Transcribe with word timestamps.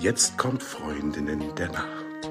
Jetzt 0.00 0.38
kommt 0.38 0.62
Freundinnen 0.62 1.42
der 1.56 1.72
Nacht. 1.72 2.30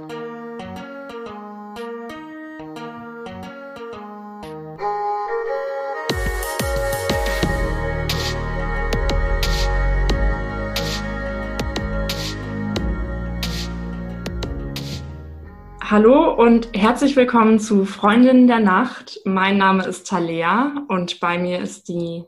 Hallo 15.84 16.36
und 16.36 16.70
herzlich 16.74 17.18
willkommen 17.18 17.60
zu 17.60 17.84
Freundinnen 17.84 18.48
der 18.48 18.62
Nacht. 18.62 19.20
Mein 19.26 19.58
Name 19.58 19.86
ist 19.86 20.08
Talea 20.08 20.86
und 20.88 21.20
bei 21.20 21.38
mir 21.38 21.60
ist 21.60 21.90
die 21.90 22.24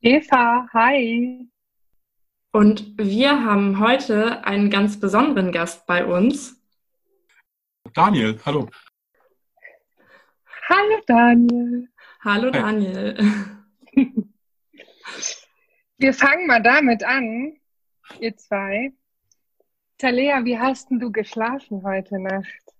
Eva. 0.00 0.68
Hi. 0.72 1.48
Und 2.56 2.96
wir 2.96 3.44
haben 3.44 3.80
heute 3.80 4.42
einen 4.46 4.70
ganz 4.70 4.98
besonderen 4.98 5.52
Gast 5.52 5.86
bei 5.86 6.06
uns. 6.06 6.58
Daniel, 7.92 8.40
hallo. 8.46 8.70
Hallo 10.66 11.02
Daniel. 11.06 11.88
Hallo 12.24 12.50
Daniel. 12.50 13.18
Wir 15.98 16.14
fangen 16.14 16.46
mal 16.46 16.62
damit 16.62 17.04
an, 17.04 17.58
ihr 18.20 18.34
zwei. 18.38 18.94
Talea, 19.98 20.46
wie 20.46 20.58
hast 20.58 20.88
denn 20.90 20.98
du 20.98 21.12
geschlafen 21.12 21.82
heute 21.82 22.18
Nacht? 22.18 22.72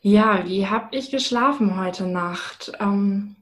Ja, 0.00 0.48
wie 0.48 0.66
habe 0.66 0.96
ich 0.96 1.10
geschlafen 1.10 1.78
heute 1.78 2.06
Nacht? 2.06 2.72
Ähm, 2.80 3.36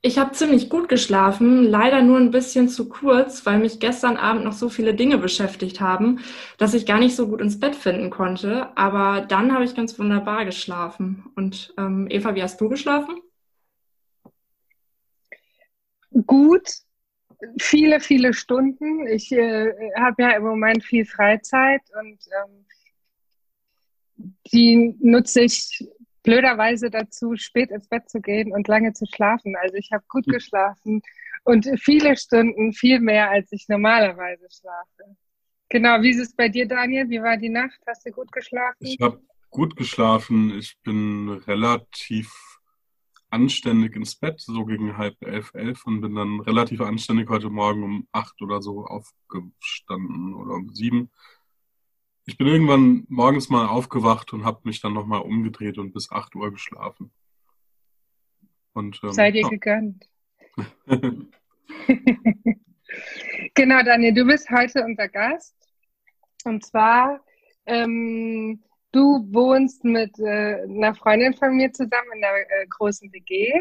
ich 0.00 0.18
habe 0.18 0.32
ziemlich 0.32 0.70
gut 0.70 0.88
geschlafen, 0.88 1.64
leider 1.64 2.02
nur 2.02 2.18
ein 2.18 2.30
bisschen 2.30 2.68
zu 2.68 2.88
kurz, 2.88 3.44
weil 3.46 3.58
mich 3.58 3.80
gestern 3.80 4.16
Abend 4.16 4.44
noch 4.44 4.52
so 4.52 4.68
viele 4.68 4.94
Dinge 4.94 5.18
beschäftigt 5.18 5.80
haben, 5.80 6.20
dass 6.56 6.74
ich 6.74 6.86
gar 6.86 7.00
nicht 7.00 7.16
so 7.16 7.28
gut 7.28 7.40
ins 7.40 7.58
Bett 7.58 7.74
finden 7.74 8.10
konnte. 8.10 8.76
Aber 8.76 9.22
dann 9.22 9.52
habe 9.52 9.64
ich 9.64 9.74
ganz 9.74 9.98
wunderbar 9.98 10.44
geschlafen. 10.44 11.24
Und 11.34 11.74
ähm, 11.78 12.06
Eva, 12.10 12.34
wie 12.36 12.42
hast 12.42 12.60
du 12.60 12.68
geschlafen? 12.68 13.20
Gut, 16.26 16.68
viele, 17.60 17.98
viele 17.98 18.34
Stunden. 18.34 19.06
Ich 19.08 19.32
äh, 19.32 19.72
habe 19.96 20.22
ja 20.22 20.30
im 20.30 20.44
Moment 20.44 20.84
viel 20.84 21.06
Freizeit 21.06 21.82
und 22.00 22.18
ähm, 22.40 22.66
die 24.52 24.96
nutze 25.00 25.42
ich 25.42 25.88
blöderweise 26.28 26.90
dazu, 26.90 27.36
spät 27.36 27.70
ins 27.70 27.88
Bett 27.88 28.10
zu 28.10 28.20
gehen 28.20 28.52
und 28.52 28.68
lange 28.68 28.92
zu 28.92 29.06
schlafen. 29.06 29.56
Also 29.56 29.76
ich 29.76 29.90
habe 29.92 30.04
gut 30.08 30.26
hm. 30.26 30.34
geschlafen 30.34 31.02
und 31.44 31.66
viele 31.80 32.16
Stunden, 32.18 32.74
viel 32.74 33.00
mehr, 33.00 33.30
als 33.30 33.50
ich 33.50 33.66
normalerweise 33.68 34.46
schlafe. 34.50 35.16
Genau, 35.70 36.02
wie 36.02 36.10
ist 36.10 36.20
es 36.20 36.36
bei 36.36 36.50
dir, 36.50 36.68
Daniel? 36.68 37.08
Wie 37.08 37.22
war 37.22 37.38
die 37.38 37.48
Nacht? 37.48 37.78
Hast 37.86 38.04
du 38.04 38.10
gut 38.10 38.30
geschlafen? 38.30 38.76
Ich 38.80 38.98
habe 39.00 39.22
gut 39.48 39.74
geschlafen. 39.76 40.50
Ich 40.58 40.76
bin 40.82 41.30
relativ 41.46 42.30
anständig 43.30 43.96
ins 43.96 44.14
Bett, 44.14 44.40
so 44.40 44.66
gegen 44.66 44.98
halb 44.98 45.16
elf, 45.20 45.52
elf 45.54 45.86
und 45.86 46.02
bin 46.02 46.14
dann 46.14 46.40
relativ 46.40 46.82
anständig 46.82 47.30
heute 47.30 47.48
Morgen 47.48 47.82
um 47.82 48.08
acht 48.12 48.40
oder 48.42 48.60
so 48.60 48.84
aufgestanden 48.84 50.34
oder 50.34 50.54
um 50.54 50.70
sieben 50.74 51.10
ich 52.28 52.36
bin 52.36 52.46
irgendwann 52.46 53.06
morgens 53.08 53.48
mal 53.48 53.66
aufgewacht 53.66 54.34
und 54.34 54.44
habe 54.44 54.60
mich 54.64 54.82
dann 54.82 54.92
nochmal 54.92 55.22
umgedreht 55.22 55.78
und 55.78 55.94
bis 55.94 56.12
8 56.12 56.34
Uhr 56.34 56.50
geschlafen. 56.50 57.10
Und, 58.74 59.00
ähm, 59.02 59.12
Sei 59.12 59.30
dir 59.30 59.40
ja. 59.42 59.48
gegönnt. 59.48 60.06
genau, 63.54 63.82
Daniel, 63.82 64.12
du 64.12 64.26
bist 64.26 64.50
heute 64.50 64.84
unser 64.84 65.08
Gast. 65.08 65.56
Und 66.44 66.66
zwar, 66.66 67.24
ähm, 67.64 68.62
du 68.92 69.26
wohnst 69.32 69.82
mit 69.84 70.18
äh, 70.18 70.64
einer 70.64 70.94
Freundin 70.94 71.32
von 71.32 71.56
mir 71.56 71.72
zusammen 71.72 72.12
in 72.14 72.20
der 72.20 72.40
äh, 72.40 72.66
großen 72.68 73.10
WG 73.10 73.54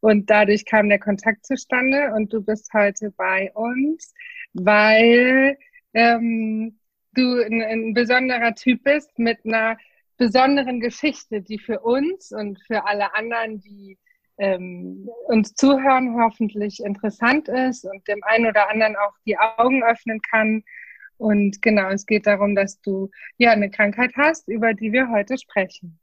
und 0.00 0.28
dadurch 0.28 0.66
kam 0.66 0.90
der 0.90 0.98
Kontakt 0.98 1.46
zustande 1.46 2.12
und 2.14 2.30
du 2.34 2.42
bist 2.42 2.70
heute 2.74 3.12
bei 3.16 3.50
uns, 3.54 4.12
weil 4.52 5.56
ähm, 5.94 6.79
du 7.14 7.42
ein, 7.44 7.62
ein 7.62 7.94
besonderer 7.94 8.54
Typ 8.54 8.84
bist 8.84 9.18
mit 9.18 9.44
einer 9.44 9.76
besonderen 10.16 10.80
Geschichte, 10.80 11.40
die 11.40 11.58
für 11.58 11.80
uns 11.80 12.30
und 12.32 12.60
für 12.66 12.86
alle 12.86 13.14
anderen, 13.14 13.60
die 13.60 13.98
ähm, 14.36 15.08
uns 15.26 15.54
zuhören, 15.54 16.20
hoffentlich 16.20 16.82
interessant 16.82 17.48
ist 17.48 17.84
und 17.84 18.06
dem 18.08 18.22
einen 18.24 18.46
oder 18.46 18.70
anderen 18.70 18.96
auch 18.96 19.14
die 19.26 19.38
Augen 19.38 19.82
öffnen 19.82 20.20
kann. 20.22 20.62
Und 21.18 21.60
genau, 21.62 21.90
es 21.90 22.06
geht 22.06 22.26
darum, 22.26 22.54
dass 22.54 22.80
du 22.80 23.10
ja 23.36 23.50
eine 23.50 23.70
Krankheit 23.70 24.12
hast, 24.16 24.48
über 24.48 24.72
die 24.74 24.92
wir 24.92 25.10
heute 25.10 25.36
sprechen. 25.36 25.98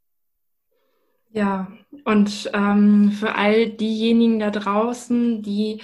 Ja, 1.29 1.71
und 2.05 2.49
ähm, 2.53 3.11
für 3.11 3.35
all 3.35 3.69
diejenigen 3.69 4.39
da 4.39 4.49
draußen, 4.49 5.41
die 5.41 5.81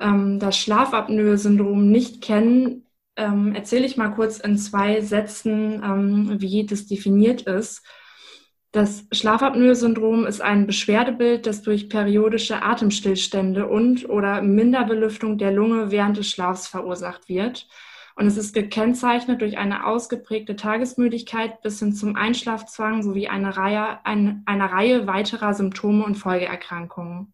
ähm, 0.00 0.38
das 0.38 0.58
Schlafapnoe-Syndrom 0.58 1.90
nicht 1.90 2.22
kennen, 2.22 2.86
ähm, 3.20 3.54
erzähle 3.54 3.86
ich 3.86 3.96
mal 3.96 4.10
kurz 4.10 4.38
in 4.38 4.58
zwei 4.58 5.00
Sätzen, 5.00 5.82
ähm, 5.84 6.40
wie 6.40 6.66
das 6.66 6.86
definiert 6.86 7.42
ist. 7.42 7.84
Das 8.72 9.04
Schlafapnoe-Syndrom 9.12 10.26
ist 10.26 10.40
ein 10.40 10.66
Beschwerdebild, 10.66 11.46
das 11.46 11.62
durch 11.62 11.88
periodische 11.88 12.62
Atemstillstände 12.62 13.66
und 13.66 14.08
oder 14.08 14.42
Minderbelüftung 14.42 15.38
der 15.38 15.50
Lunge 15.50 15.90
während 15.90 16.16
des 16.16 16.30
Schlafs 16.30 16.68
verursacht 16.68 17.28
wird. 17.28 17.66
Und 18.14 18.26
es 18.26 18.36
ist 18.36 18.54
gekennzeichnet 18.54 19.40
durch 19.40 19.58
eine 19.58 19.86
ausgeprägte 19.86 20.54
Tagesmüdigkeit 20.54 21.62
bis 21.62 21.80
hin 21.80 21.92
zum 21.92 22.16
Einschlafzwang 22.16 23.02
sowie 23.02 23.28
eine 23.28 23.56
Reihe, 23.56 24.04
eine, 24.04 24.42
eine 24.46 24.70
Reihe 24.70 25.06
weiterer 25.06 25.54
Symptome 25.54 26.04
und 26.04 26.16
Folgeerkrankungen. 26.16 27.32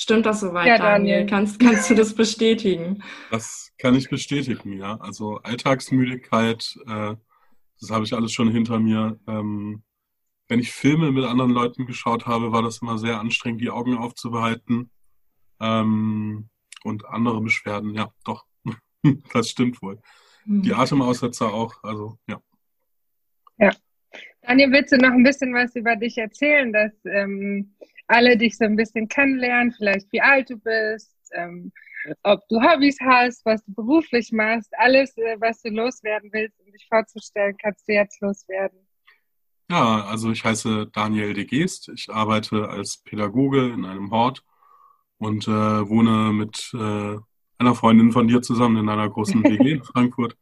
Stimmt 0.00 0.24
das 0.24 0.40
soweit, 0.40 0.66
ja, 0.66 0.78
Daniel? 0.78 1.18
Daniel? 1.18 1.26
Kannst, 1.26 1.60
kannst 1.60 1.90
du 1.90 1.94
das 1.94 2.14
bestätigen? 2.14 3.02
Das 3.30 3.70
kann 3.76 3.94
ich 3.94 4.08
bestätigen, 4.08 4.78
ja. 4.78 4.96
Also 4.96 5.36
Alltagsmüdigkeit, 5.42 6.74
äh, 6.86 7.16
das 7.78 7.90
habe 7.90 8.06
ich 8.06 8.14
alles 8.14 8.32
schon 8.32 8.50
hinter 8.50 8.80
mir. 8.80 9.20
Ähm, 9.28 9.82
wenn 10.48 10.58
ich 10.58 10.72
Filme 10.72 11.12
mit 11.12 11.26
anderen 11.26 11.50
Leuten 11.50 11.84
geschaut 11.84 12.24
habe, 12.24 12.50
war 12.50 12.62
das 12.62 12.80
immer 12.80 12.96
sehr 12.96 13.20
anstrengend, 13.20 13.60
die 13.60 13.68
Augen 13.68 13.98
aufzubehalten. 13.98 14.90
Ähm, 15.60 16.48
und 16.82 17.04
andere 17.04 17.42
Beschwerden, 17.42 17.94
ja, 17.94 18.10
doch. 18.24 18.46
das 19.34 19.50
stimmt 19.50 19.82
wohl. 19.82 20.00
Mhm. 20.46 20.62
Die 20.62 20.72
Atemaussetzer 20.72 21.52
auch, 21.52 21.74
also 21.82 22.16
ja. 22.26 22.40
Ja. 23.58 23.70
Daniel, 24.40 24.72
willst 24.72 24.92
du 24.92 24.96
noch 24.96 25.12
ein 25.12 25.22
bisschen 25.22 25.52
was 25.52 25.76
über 25.76 25.94
dich 25.94 26.16
erzählen, 26.16 26.72
dass 26.72 26.92
ähm, 27.04 27.74
alle 28.10 28.36
dich 28.36 28.56
so 28.56 28.64
ein 28.64 28.76
bisschen 28.76 29.08
kennenlernen, 29.08 29.72
vielleicht 29.72 30.12
wie 30.12 30.20
alt 30.20 30.50
du 30.50 30.56
bist, 30.56 31.16
ähm, 31.32 31.72
ob 32.22 32.40
du 32.48 32.60
Hobbys 32.60 32.98
hast, 33.00 33.44
was 33.44 33.64
du 33.64 33.72
beruflich 33.74 34.32
machst, 34.32 34.70
alles, 34.76 35.16
äh, 35.16 35.36
was 35.38 35.62
du 35.62 35.70
loswerden 35.70 36.30
willst, 36.32 36.58
um 36.60 36.72
dich 36.72 36.86
vorzustellen, 36.88 37.56
kannst 37.60 37.88
du 37.88 37.92
jetzt 37.92 38.20
loswerden. 38.20 38.78
Ja, 39.70 40.04
also 40.06 40.32
ich 40.32 40.44
heiße 40.44 40.88
Daniel 40.92 41.32
de 41.32 41.44
Geest. 41.44 41.90
Ich 41.94 42.10
arbeite 42.10 42.68
als 42.68 42.98
Pädagoge 42.98 43.68
in 43.68 43.84
einem 43.84 44.10
Hort 44.10 44.42
und 45.18 45.46
äh, 45.46 45.88
wohne 45.88 46.32
mit 46.32 46.72
äh, 46.74 47.16
einer 47.58 47.74
Freundin 47.76 48.10
von 48.10 48.26
dir 48.26 48.42
zusammen 48.42 48.78
in 48.78 48.88
einer 48.88 49.08
großen 49.08 49.44
WG 49.44 49.72
in 49.74 49.84
Frankfurt. 49.84 50.36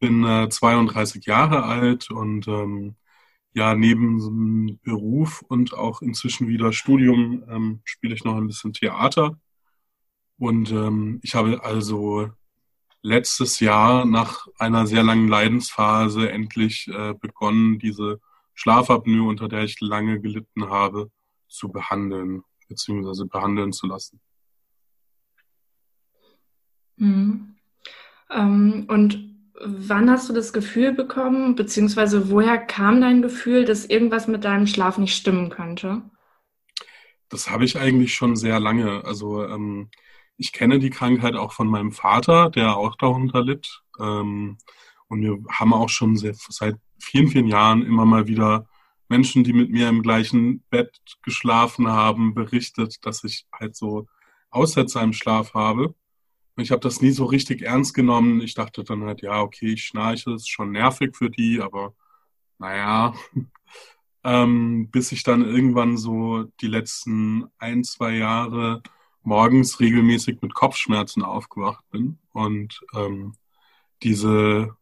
Bin 0.00 0.22
äh, 0.24 0.48
32 0.50 1.24
Jahre 1.24 1.62
alt 1.64 2.10
und 2.10 2.46
ähm, 2.48 2.96
ja, 3.52 3.74
neben 3.74 4.78
Beruf 4.82 5.42
und 5.48 5.74
auch 5.74 6.02
inzwischen 6.02 6.48
wieder 6.48 6.72
Studium 6.72 7.44
ähm, 7.48 7.80
spiele 7.84 8.14
ich 8.14 8.24
noch 8.24 8.36
ein 8.36 8.46
bisschen 8.46 8.72
Theater. 8.72 9.38
Und 10.38 10.70
ähm, 10.70 11.18
ich 11.22 11.34
habe 11.34 11.64
also 11.64 12.30
letztes 13.02 13.60
Jahr 13.60 14.04
nach 14.04 14.46
einer 14.58 14.86
sehr 14.86 15.02
langen 15.02 15.28
Leidensphase 15.28 16.30
endlich 16.30 16.88
äh, 16.88 17.14
begonnen, 17.14 17.78
diese 17.78 18.20
Schlafapnoe, 18.54 19.28
unter 19.28 19.48
der 19.48 19.64
ich 19.64 19.80
lange 19.80 20.20
gelitten 20.20 20.68
habe, 20.68 21.10
zu 21.48 21.70
behandeln, 21.70 22.42
beziehungsweise 22.68 23.26
behandeln 23.26 23.72
zu 23.72 23.86
lassen. 23.86 24.20
Mhm. 26.96 27.56
Ähm, 28.30 28.86
und 28.88 29.37
Wann 29.60 30.10
hast 30.10 30.28
du 30.28 30.32
das 30.32 30.52
Gefühl 30.52 30.92
bekommen, 30.92 31.54
beziehungsweise 31.54 32.30
woher 32.30 32.58
kam 32.58 33.00
dein 33.00 33.22
Gefühl, 33.22 33.64
dass 33.64 33.86
irgendwas 33.86 34.28
mit 34.28 34.44
deinem 34.44 34.66
Schlaf 34.66 34.98
nicht 34.98 35.16
stimmen 35.16 35.50
könnte? 35.50 36.02
Das 37.28 37.50
habe 37.50 37.64
ich 37.64 37.78
eigentlich 37.78 38.14
schon 38.14 38.36
sehr 38.36 38.60
lange. 38.60 39.04
Also 39.04 39.44
ähm, 39.44 39.90
ich 40.36 40.52
kenne 40.52 40.78
die 40.78 40.90
Krankheit 40.90 41.34
auch 41.34 41.52
von 41.52 41.68
meinem 41.68 41.92
Vater, 41.92 42.50
der 42.50 42.76
auch 42.76 42.96
darunter 42.96 43.42
litt. 43.42 43.82
Ähm, 43.98 44.58
und 45.08 45.22
wir 45.22 45.38
haben 45.50 45.72
auch 45.72 45.88
schon 45.88 46.16
sehr, 46.16 46.34
seit 46.34 46.76
vielen, 46.98 47.28
vielen 47.28 47.48
Jahren 47.48 47.84
immer 47.84 48.04
mal 48.04 48.28
wieder 48.28 48.66
Menschen, 49.08 49.42
die 49.42 49.52
mit 49.52 49.70
mir 49.70 49.88
im 49.88 50.02
gleichen 50.02 50.62
Bett 50.70 51.00
geschlafen 51.22 51.88
haben, 51.88 52.34
berichtet, 52.34 53.04
dass 53.04 53.24
ich 53.24 53.46
halt 53.52 53.74
so 53.74 54.06
Aussetzer 54.50 55.02
im 55.02 55.12
Schlaf 55.12 55.54
habe. 55.54 55.94
Ich 56.58 56.70
habe 56.70 56.80
das 56.80 57.00
nie 57.00 57.10
so 57.10 57.24
richtig 57.24 57.62
ernst 57.62 57.94
genommen. 57.94 58.40
Ich 58.40 58.54
dachte 58.54 58.84
dann 58.84 59.04
halt, 59.04 59.22
ja, 59.22 59.40
okay, 59.42 59.72
ich 59.74 59.84
schnarche, 59.84 60.32
ist 60.32 60.48
schon 60.48 60.72
nervig 60.72 61.16
für 61.16 61.30
die, 61.30 61.60
aber 61.60 61.94
naja. 62.58 63.14
ähm, 64.24 64.90
bis 64.90 65.12
ich 65.12 65.22
dann 65.22 65.44
irgendwann 65.44 65.96
so 65.96 66.44
die 66.60 66.66
letzten 66.66 67.46
ein, 67.58 67.84
zwei 67.84 68.12
Jahre 68.16 68.82
morgens 69.22 69.80
regelmäßig 69.80 70.40
mit 70.42 70.54
Kopfschmerzen 70.54 71.22
aufgewacht 71.22 71.84
bin 71.90 72.18
und 72.32 72.80
ähm, 72.94 73.34
diese 74.02 74.76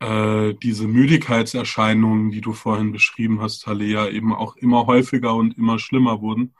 äh, 0.00 0.54
diese 0.54 0.86
Müdigkeitserscheinungen, 0.88 2.30
die 2.30 2.40
du 2.40 2.52
vorhin 2.52 2.92
beschrieben 2.92 3.40
hast, 3.40 3.62
Talea, 3.62 4.08
eben 4.08 4.34
auch 4.34 4.56
immer 4.56 4.86
häufiger 4.86 5.34
und 5.34 5.56
immer 5.56 5.78
schlimmer 5.78 6.20
wurden. 6.20 6.54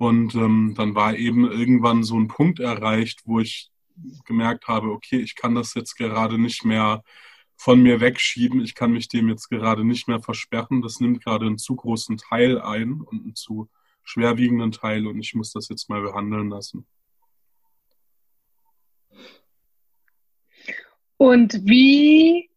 Und 0.00 0.34
ähm, 0.34 0.72
dann 0.78 0.94
war 0.94 1.14
eben 1.14 1.44
irgendwann 1.44 2.04
so 2.04 2.18
ein 2.18 2.26
Punkt 2.26 2.58
erreicht, 2.58 3.20
wo 3.26 3.38
ich 3.38 3.70
gemerkt 4.24 4.66
habe, 4.66 4.92
okay, 4.92 5.18
ich 5.18 5.36
kann 5.36 5.54
das 5.54 5.74
jetzt 5.74 5.94
gerade 5.94 6.38
nicht 6.38 6.64
mehr 6.64 7.02
von 7.54 7.82
mir 7.82 8.00
wegschieben, 8.00 8.62
ich 8.62 8.74
kann 8.74 8.92
mich 8.92 9.08
dem 9.08 9.28
jetzt 9.28 9.50
gerade 9.50 9.84
nicht 9.84 10.08
mehr 10.08 10.18
versperren, 10.18 10.80
das 10.80 11.00
nimmt 11.00 11.22
gerade 11.22 11.44
einen 11.44 11.58
zu 11.58 11.76
großen 11.76 12.16
Teil 12.16 12.58
ein 12.62 13.02
und 13.02 13.24
einen 13.24 13.34
zu 13.34 13.68
schwerwiegenden 14.02 14.72
Teil 14.72 15.06
und 15.06 15.20
ich 15.20 15.34
muss 15.34 15.52
das 15.52 15.68
jetzt 15.68 15.90
mal 15.90 16.00
behandeln 16.00 16.48
lassen. 16.48 16.86
Und 21.18 21.60
wie 21.68 22.48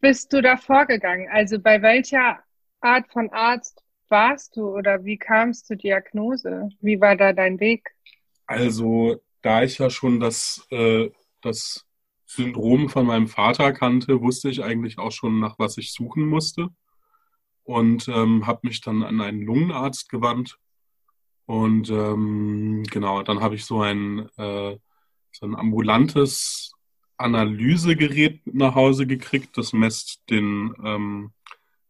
bist 0.00 0.32
du 0.32 0.42
da 0.42 0.56
vorgegangen? 0.56 1.28
Also 1.30 1.60
bei 1.60 1.80
welcher 1.80 2.42
Art 2.80 3.08
von 3.12 3.30
Arzt 3.30 3.81
warst 4.12 4.56
du 4.56 4.68
oder 4.68 5.04
wie 5.04 5.18
kamst 5.18 5.68
du 5.68 5.76
Diagnose? 5.76 6.68
Wie 6.80 7.00
war 7.00 7.16
da 7.16 7.32
dein 7.32 7.58
Weg? 7.58 7.90
Also, 8.46 9.20
da 9.40 9.64
ich 9.64 9.78
ja 9.78 9.90
schon 9.90 10.20
das, 10.20 10.64
äh, 10.70 11.10
das 11.40 11.84
Syndrom 12.26 12.88
von 12.88 13.06
meinem 13.06 13.26
Vater 13.26 13.72
kannte, 13.72 14.20
wusste 14.20 14.48
ich 14.48 14.62
eigentlich 14.62 14.98
auch 14.98 15.10
schon, 15.10 15.40
nach 15.40 15.58
was 15.58 15.78
ich 15.78 15.92
suchen 15.92 16.28
musste. 16.28 16.68
Und 17.64 18.08
ähm, 18.08 18.46
habe 18.46 18.60
mich 18.64 18.80
dann 18.80 19.02
an 19.02 19.20
einen 19.20 19.42
Lungenarzt 19.42 20.08
gewandt. 20.08 20.58
Und 21.46 21.90
ähm, 21.90 22.84
genau, 22.90 23.22
dann 23.22 23.40
habe 23.40 23.56
ich 23.56 23.64
so 23.64 23.82
ein, 23.82 24.28
äh, 24.36 24.76
so 25.32 25.46
ein 25.46 25.56
ambulantes 25.56 26.72
Analysegerät 27.16 28.40
nach 28.46 28.74
Hause 28.74 29.06
gekriegt. 29.06 29.56
Das 29.56 29.72
messt 29.72 30.22
den, 30.28 30.74
ähm, 30.84 31.32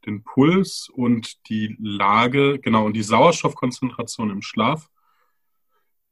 den 0.06 0.24
Puls 0.24 0.88
und 0.92 1.48
die 1.48 1.76
Lage, 1.80 2.58
genau, 2.58 2.86
und 2.86 2.94
die 2.94 3.02
Sauerstoffkonzentration 3.02 4.30
im 4.30 4.42
Schlaf 4.42 4.88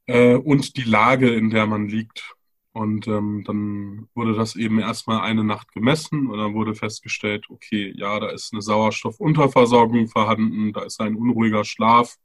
äh, 0.06 0.34
und 0.34 0.76
die 0.76 0.82
Lage, 0.82 1.30
in 1.34 1.50
der 1.50 1.66
man 1.66 1.88
liegt. 1.88 2.34
Und 2.72 3.08
ähm, 3.08 3.42
dann 3.44 4.08
wurde 4.14 4.34
das 4.34 4.54
eben 4.54 4.78
erstmal 4.78 5.22
eine 5.22 5.42
Nacht 5.42 5.72
gemessen 5.72 6.28
und 6.28 6.38
dann 6.38 6.54
wurde 6.54 6.74
festgestellt, 6.74 7.46
okay, 7.50 7.92
ja, 7.96 8.20
da 8.20 8.28
ist 8.30 8.52
eine 8.52 8.62
Sauerstoffunterversorgung 8.62 10.08
vorhanden, 10.08 10.72
da 10.72 10.82
ist 10.82 11.00
ein 11.00 11.16
unruhiger 11.16 11.64
Schlaf. 11.64 12.16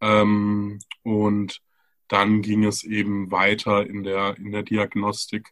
Ähm, 0.00 0.78
und 1.02 1.60
dann 2.08 2.42
ging 2.42 2.64
es 2.64 2.84
eben 2.84 3.30
weiter 3.30 3.86
in 3.86 4.04
der, 4.04 4.36
in 4.36 4.52
der 4.52 4.62
Diagnostik. 4.62 5.50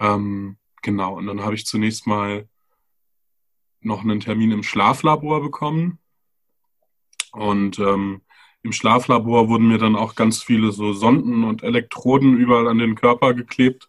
Ähm, 0.00 0.56
genau, 0.82 1.16
und 1.16 1.26
dann 1.26 1.42
habe 1.42 1.54
ich 1.54 1.66
zunächst 1.66 2.06
mal 2.06 2.48
noch 3.82 4.02
einen 4.02 4.20
Termin 4.20 4.50
im 4.50 4.62
Schlaflabor 4.62 5.40
bekommen. 5.40 5.98
Und 7.32 7.78
ähm, 7.78 8.22
im 8.62 8.72
Schlaflabor 8.72 9.48
wurden 9.48 9.68
mir 9.68 9.78
dann 9.78 9.96
auch 9.96 10.14
ganz 10.14 10.42
viele 10.42 10.70
so 10.72 10.92
Sonden 10.92 11.44
und 11.44 11.62
Elektroden 11.62 12.36
überall 12.36 12.68
an 12.68 12.78
den 12.78 12.94
Körper 12.94 13.34
geklebt. 13.34 13.88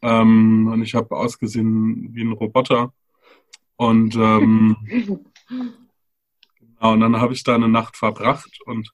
Ähm, 0.00 0.68
und 0.72 0.82
ich 0.82 0.94
habe 0.94 1.16
ausgesehen 1.16 2.12
wie 2.12 2.22
ein 2.22 2.32
Roboter. 2.32 2.92
Und, 3.76 4.16
ähm, 4.16 4.76
genau, 5.48 6.92
und 6.92 7.00
dann 7.00 7.20
habe 7.20 7.32
ich 7.32 7.44
da 7.44 7.54
eine 7.54 7.68
Nacht 7.68 7.96
verbracht 7.96 8.60
und 8.66 8.92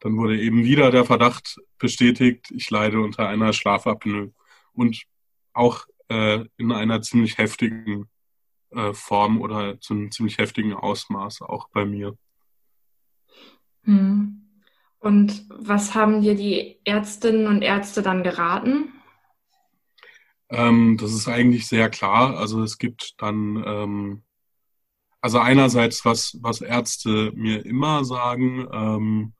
dann 0.00 0.16
wurde 0.16 0.40
eben 0.40 0.64
wieder 0.64 0.90
der 0.90 1.04
Verdacht 1.04 1.60
bestätigt, 1.78 2.50
ich 2.50 2.68
leide 2.70 3.00
unter 3.00 3.28
einer 3.28 3.52
Schlafapnoe. 3.52 4.32
Und 4.74 5.04
auch 5.52 5.86
äh, 6.08 6.44
in 6.56 6.72
einer 6.72 7.02
ziemlich 7.02 7.38
heftigen 7.38 8.08
äh, 8.74 8.94
Form 8.94 9.40
oder 9.40 9.80
zu 9.80 9.94
einem 9.94 10.10
ziemlich 10.10 10.38
heftigen 10.38 10.74
Ausmaß 10.74 11.42
auch 11.42 11.68
bei 11.70 11.84
mir. 11.84 12.16
Hm. 13.84 14.42
Und 14.98 15.46
was 15.48 15.94
haben 15.94 16.22
dir 16.22 16.36
die 16.36 16.78
Ärztinnen 16.84 17.48
und 17.48 17.62
Ärzte 17.62 18.02
dann 18.02 18.22
geraten? 18.22 18.92
Ähm, 20.48 20.96
das 20.96 21.12
ist 21.12 21.28
eigentlich 21.28 21.66
sehr 21.66 21.90
klar. 21.90 22.36
Also 22.36 22.62
es 22.62 22.78
gibt 22.78 23.14
dann, 23.18 23.64
ähm, 23.66 24.22
also 25.20 25.38
einerseits, 25.38 26.04
was, 26.04 26.38
was 26.40 26.60
Ärzte 26.60 27.32
mir 27.34 27.64
immer 27.66 28.04
sagen, 28.04 28.68
ähm, 28.72 29.32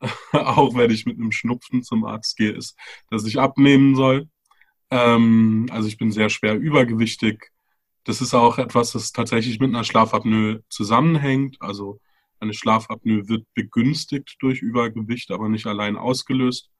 auch 0.32 0.76
wenn 0.76 0.90
ich 0.90 1.06
mit 1.06 1.18
einem 1.18 1.32
Schnupfen 1.32 1.82
zum 1.82 2.04
Arzt 2.04 2.36
gehe, 2.36 2.52
ist, 2.52 2.76
dass 3.10 3.24
ich 3.24 3.40
abnehmen 3.40 3.96
soll. 3.96 4.28
Ähm, 4.90 5.66
also 5.70 5.88
ich 5.88 5.98
bin 5.98 6.12
sehr 6.12 6.30
schwer 6.30 6.56
übergewichtig. 6.56 7.50
Das 8.08 8.22
ist 8.22 8.32
auch 8.32 8.56
etwas, 8.56 8.92
das 8.92 9.12
tatsächlich 9.12 9.60
mit 9.60 9.68
einer 9.68 9.84
Schlafapnoe 9.84 10.64
zusammenhängt. 10.70 11.60
Also 11.60 12.00
eine 12.40 12.54
Schlafapnoe 12.54 13.28
wird 13.28 13.46
begünstigt 13.52 14.36
durch 14.40 14.62
Übergewicht, 14.62 15.30
aber 15.30 15.50
nicht 15.50 15.66
allein 15.66 15.98
ausgelöst. 15.98 16.70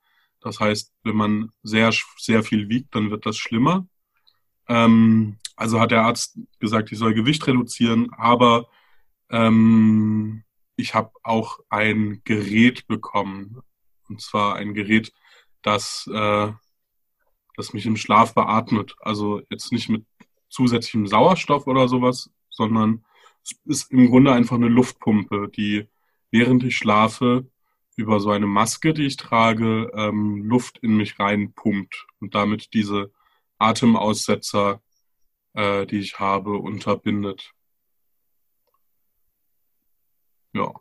Das 0.41 0.59
heißt, 0.59 0.91
wenn 1.03 1.15
man 1.15 1.51
sehr, 1.61 1.93
sehr 2.17 2.41
viel 2.41 2.67
wiegt, 2.67 2.95
dann 2.95 3.11
wird 3.11 3.27
das 3.27 3.37
schlimmer. 3.37 3.87
Ähm, 4.67 5.37
also 5.55 5.79
hat 5.79 5.91
der 5.91 6.01
Arzt 6.01 6.39
gesagt, 6.57 6.91
ich 6.91 6.97
soll 6.97 7.13
Gewicht 7.13 7.45
reduzieren, 7.45 8.11
aber 8.17 8.67
ähm, 9.29 10.43
ich 10.77 10.95
habe 10.95 11.11
auch 11.21 11.59
ein 11.69 12.21
Gerät 12.23 12.87
bekommen. 12.87 13.61
Und 14.07 14.19
zwar 14.19 14.55
ein 14.55 14.73
Gerät, 14.73 15.13
das 15.61 16.09
äh, 16.11 16.51
das 17.59 17.73
mich 17.73 17.85
im 17.85 17.97
Schlaf 17.97 18.33
beatmet. 18.33 18.95
Also 19.01 19.41
jetzt 19.49 19.71
nicht 19.71 19.89
mit 19.89 20.05
zusätzlichem 20.49 21.07
Sauerstoff 21.07 21.67
oder 21.67 21.87
sowas, 21.87 22.29
sondern 22.49 23.05
es 23.43 23.59
ist 23.65 23.91
im 23.91 24.07
Grunde 24.07 24.33
einfach 24.33 24.55
eine 24.55 24.67
Luftpumpe, 24.67 25.49
die 25.49 25.87
während 26.31 26.63
ich 26.63 26.75
schlafe 26.77 27.49
über 27.95 28.19
so 28.19 28.31
eine 28.31 28.47
Maske, 28.47 28.93
die 28.93 29.05
ich 29.05 29.17
trage, 29.17 29.91
ähm, 29.93 30.43
Luft 30.43 30.77
in 30.79 30.95
mich 30.95 31.19
reinpumpt 31.19 32.07
und 32.21 32.33
damit 32.33 32.73
diese 32.73 33.11
Atemaussetzer, 33.57 34.81
äh, 35.53 35.85
die 35.85 35.99
ich 35.99 36.19
habe, 36.19 36.57
unterbindet. 36.57 37.53
Ja. 40.53 40.73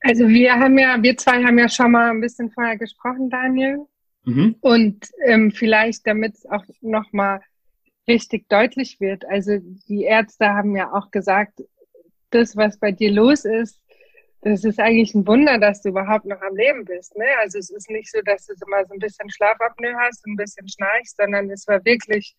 Also 0.00 0.28
wir 0.28 0.54
haben 0.54 0.78
ja, 0.78 1.02
wir 1.02 1.16
zwei 1.16 1.44
haben 1.44 1.58
ja 1.58 1.68
schon 1.68 1.92
mal 1.92 2.10
ein 2.10 2.20
bisschen 2.20 2.50
vorher 2.50 2.76
gesprochen, 2.76 3.30
Daniel. 3.30 3.86
Mhm. 4.26 4.56
Und 4.60 5.08
ähm, 5.24 5.50
vielleicht, 5.50 6.06
damit 6.06 6.34
es 6.34 6.46
auch 6.46 6.64
nochmal 6.82 7.40
richtig 8.06 8.48
deutlich 8.48 9.00
wird, 9.00 9.24
also 9.24 9.58
die 9.88 10.02
Ärzte 10.02 10.48
haben 10.48 10.76
ja 10.76 10.92
auch 10.92 11.10
gesagt, 11.10 11.62
das, 12.30 12.56
was 12.56 12.78
bei 12.78 12.92
dir 12.92 13.10
los 13.10 13.44
ist, 13.44 13.80
das 14.42 14.64
ist 14.64 14.78
eigentlich 14.78 15.14
ein 15.14 15.26
Wunder, 15.26 15.58
dass 15.58 15.80
du 15.80 15.88
überhaupt 15.88 16.26
noch 16.26 16.40
am 16.42 16.54
Leben 16.54 16.84
bist. 16.84 17.16
Ne? 17.16 17.24
Also 17.40 17.58
es 17.58 17.70
ist 17.70 17.90
nicht 17.90 18.10
so, 18.10 18.20
dass 18.22 18.46
du 18.46 18.52
immer 18.66 18.84
so 18.86 18.92
ein 18.92 18.98
bisschen 18.98 19.30
Schlafapnoe 19.30 19.94
hast, 19.98 20.24
ein 20.26 20.36
bisschen 20.36 20.68
schnarchst, 20.68 21.16
sondern 21.16 21.50
es 21.50 21.66
war 21.66 21.84
wirklich 21.84 22.36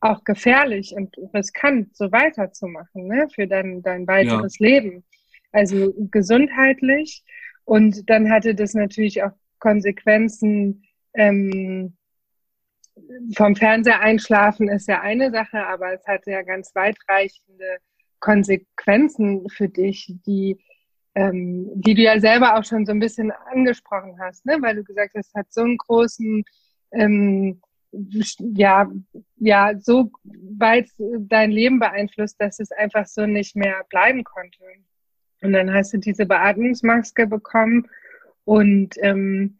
auch 0.00 0.24
gefährlich 0.24 0.94
und 0.94 1.14
riskant, 1.34 1.94
so 1.96 2.12
weiterzumachen 2.12 3.08
ne? 3.08 3.28
für 3.34 3.46
dein, 3.46 3.82
dein 3.82 4.06
weiteres 4.06 4.58
ja. 4.58 4.68
Leben 4.68 5.04
also 5.52 5.92
gesundheitlich. 6.10 7.24
Und 7.64 8.08
dann 8.10 8.30
hatte 8.30 8.54
das 8.54 8.74
natürlich 8.74 9.22
auch 9.22 9.32
Konsequenzen. 9.58 10.84
Ähm, 11.14 11.96
vom 13.36 13.56
Fernseher 13.56 14.00
einschlafen 14.00 14.68
ist 14.68 14.88
ja 14.88 15.00
eine 15.00 15.30
Sache, 15.30 15.66
aber 15.66 15.92
es 15.92 16.06
hatte 16.06 16.30
ja 16.30 16.42
ganz 16.42 16.74
weitreichende 16.74 17.78
Konsequenzen 18.20 19.48
für 19.48 19.68
dich, 19.68 20.14
die, 20.26 20.62
ähm, 21.14 21.70
die 21.74 21.94
du 21.94 22.02
ja 22.02 22.20
selber 22.20 22.56
auch 22.58 22.64
schon 22.64 22.86
so 22.86 22.92
ein 22.92 23.00
bisschen 23.00 23.32
angesprochen 23.50 24.18
hast, 24.20 24.44
ne? 24.46 24.58
weil 24.60 24.76
du 24.76 24.84
gesagt 24.84 25.14
hast, 25.14 25.28
es 25.28 25.34
hat 25.34 25.52
so 25.52 25.62
einen 25.62 25.78
großen, 25.78 26.44
ähm, 26.92 27.60
ja, 27.92 28.88
ja, 29.36 29.72
so 29.80 30.12
weit 30.22 30.88
dein 30.98 31.50
Leben 31.50 31.80
beeinflusst, 31.80 32.40
dass 32.40 32.60
es 32.60 32.70
einfach 32.70 33.06
so 33.06 33.26
nicht 33.26 33.56
mehr 33.56 33.84
bleiben 33.88 34.22
konnte. 34.22 34.58
Und 35.42 35.54
dann 35.54 35.72
hast 35.72 35.92
du 35.92 35.98
diese 35.98 36.26
Beatmungsmaske 36.26 37.26
bekommen 37.26 37.88
und 38.44 38.94
ähm, 38.98 39.56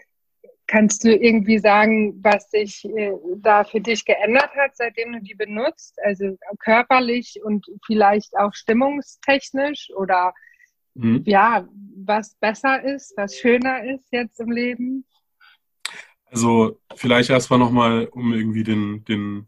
kannst 0.71 1.03
du 1.03 1.12
irgendwie 1.12 1.59
sagen, 1.59 2.23
was 2.23 2.49
sich 2.49 2.85
äh, 2.85 3.11
da 3.39 3.65
für 3.65 3.81
dich 3.81 4.05
geändert 4.05 4.50
hat, 4.55 4.77
seitdem 4.77 5.12
du 5.12 5.21
die 5.21 5.35
benutzt? 5.35 5.99
Also 6.05 6.39
körperlich 6.61 7.41
und 7.43 7.67
vielleicht 7.85 8.39
auch 8.39 8.55
stimmungstechnisch 8.55 9.91
oder 9.97 10.33
mhm. 10.95 11.25
ja, 11.27 11.67
was 12.05 12.37
besser 12.37 12.85
ist, 12.85 13.12
was 13.17 13.35
schöner 13.35 13.83
ist 13.83 14.07
jetzt 14.12 14.39
im 14.39 14.53
Leben? 14.53 15.05
Also 16.27 16.79
vielleicht 16.95 17.31
erstmal 17.31 17.59
nochmal, 17.59 18.07
um 18.07 18.33
irgendwie 18.33 18.62
den, 18.62 19.05
den, 19.07 19.47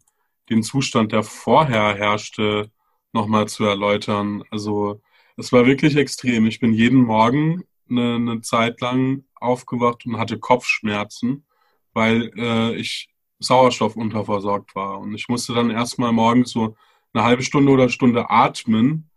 den 0.51 0.65
Zustand, 0.65 1.13
der 1.13 1.23
vorher 1.23 1.95
herrschte, 1.95 2.69
nochmal 3.13 3.47
zu 3.47 3.65
erläutern. 3.65 4.43
Also 4.51 5.01
es 5.37 5.53
war 5.53 5.67
wirklich 5.67 5.97
extrem. 5.97 6.47
Ich 6.47 6.59
bin 6.59 6.73
jeden 6.73 7.03
Morgen 7.03 7.63
eine, 7.89 8.17
eine 8.17 8.41
Zeit 8.41 8.81
lang 8.81 9.23
aufgewacht 9.43 10.07
und 10.07 10.19
hatte 10.19 10.39
Kopfschmerzen, 10.39 11.45
weil 11.93 12.31
äh, 12.37 12.75
ich 12.77 13.09
Sauerstoff 13.39 13.97
unterversorgt 13.97 14.75
war. 14.75 14.99
Und 15.01 15.15
ich 15.15 15.29
musste 15.29 15.53
dann 15.55 15.71
erstmal 15.71 16.13
morgens 16.13 16.51
so 16.51 16.77
eine 17.13 17.25
halbe 17.25 17.43
Stunde 17.43 17.73
oder 17.73 17.89
Stunde 17.89 18.31
atmen, 18.31 19.11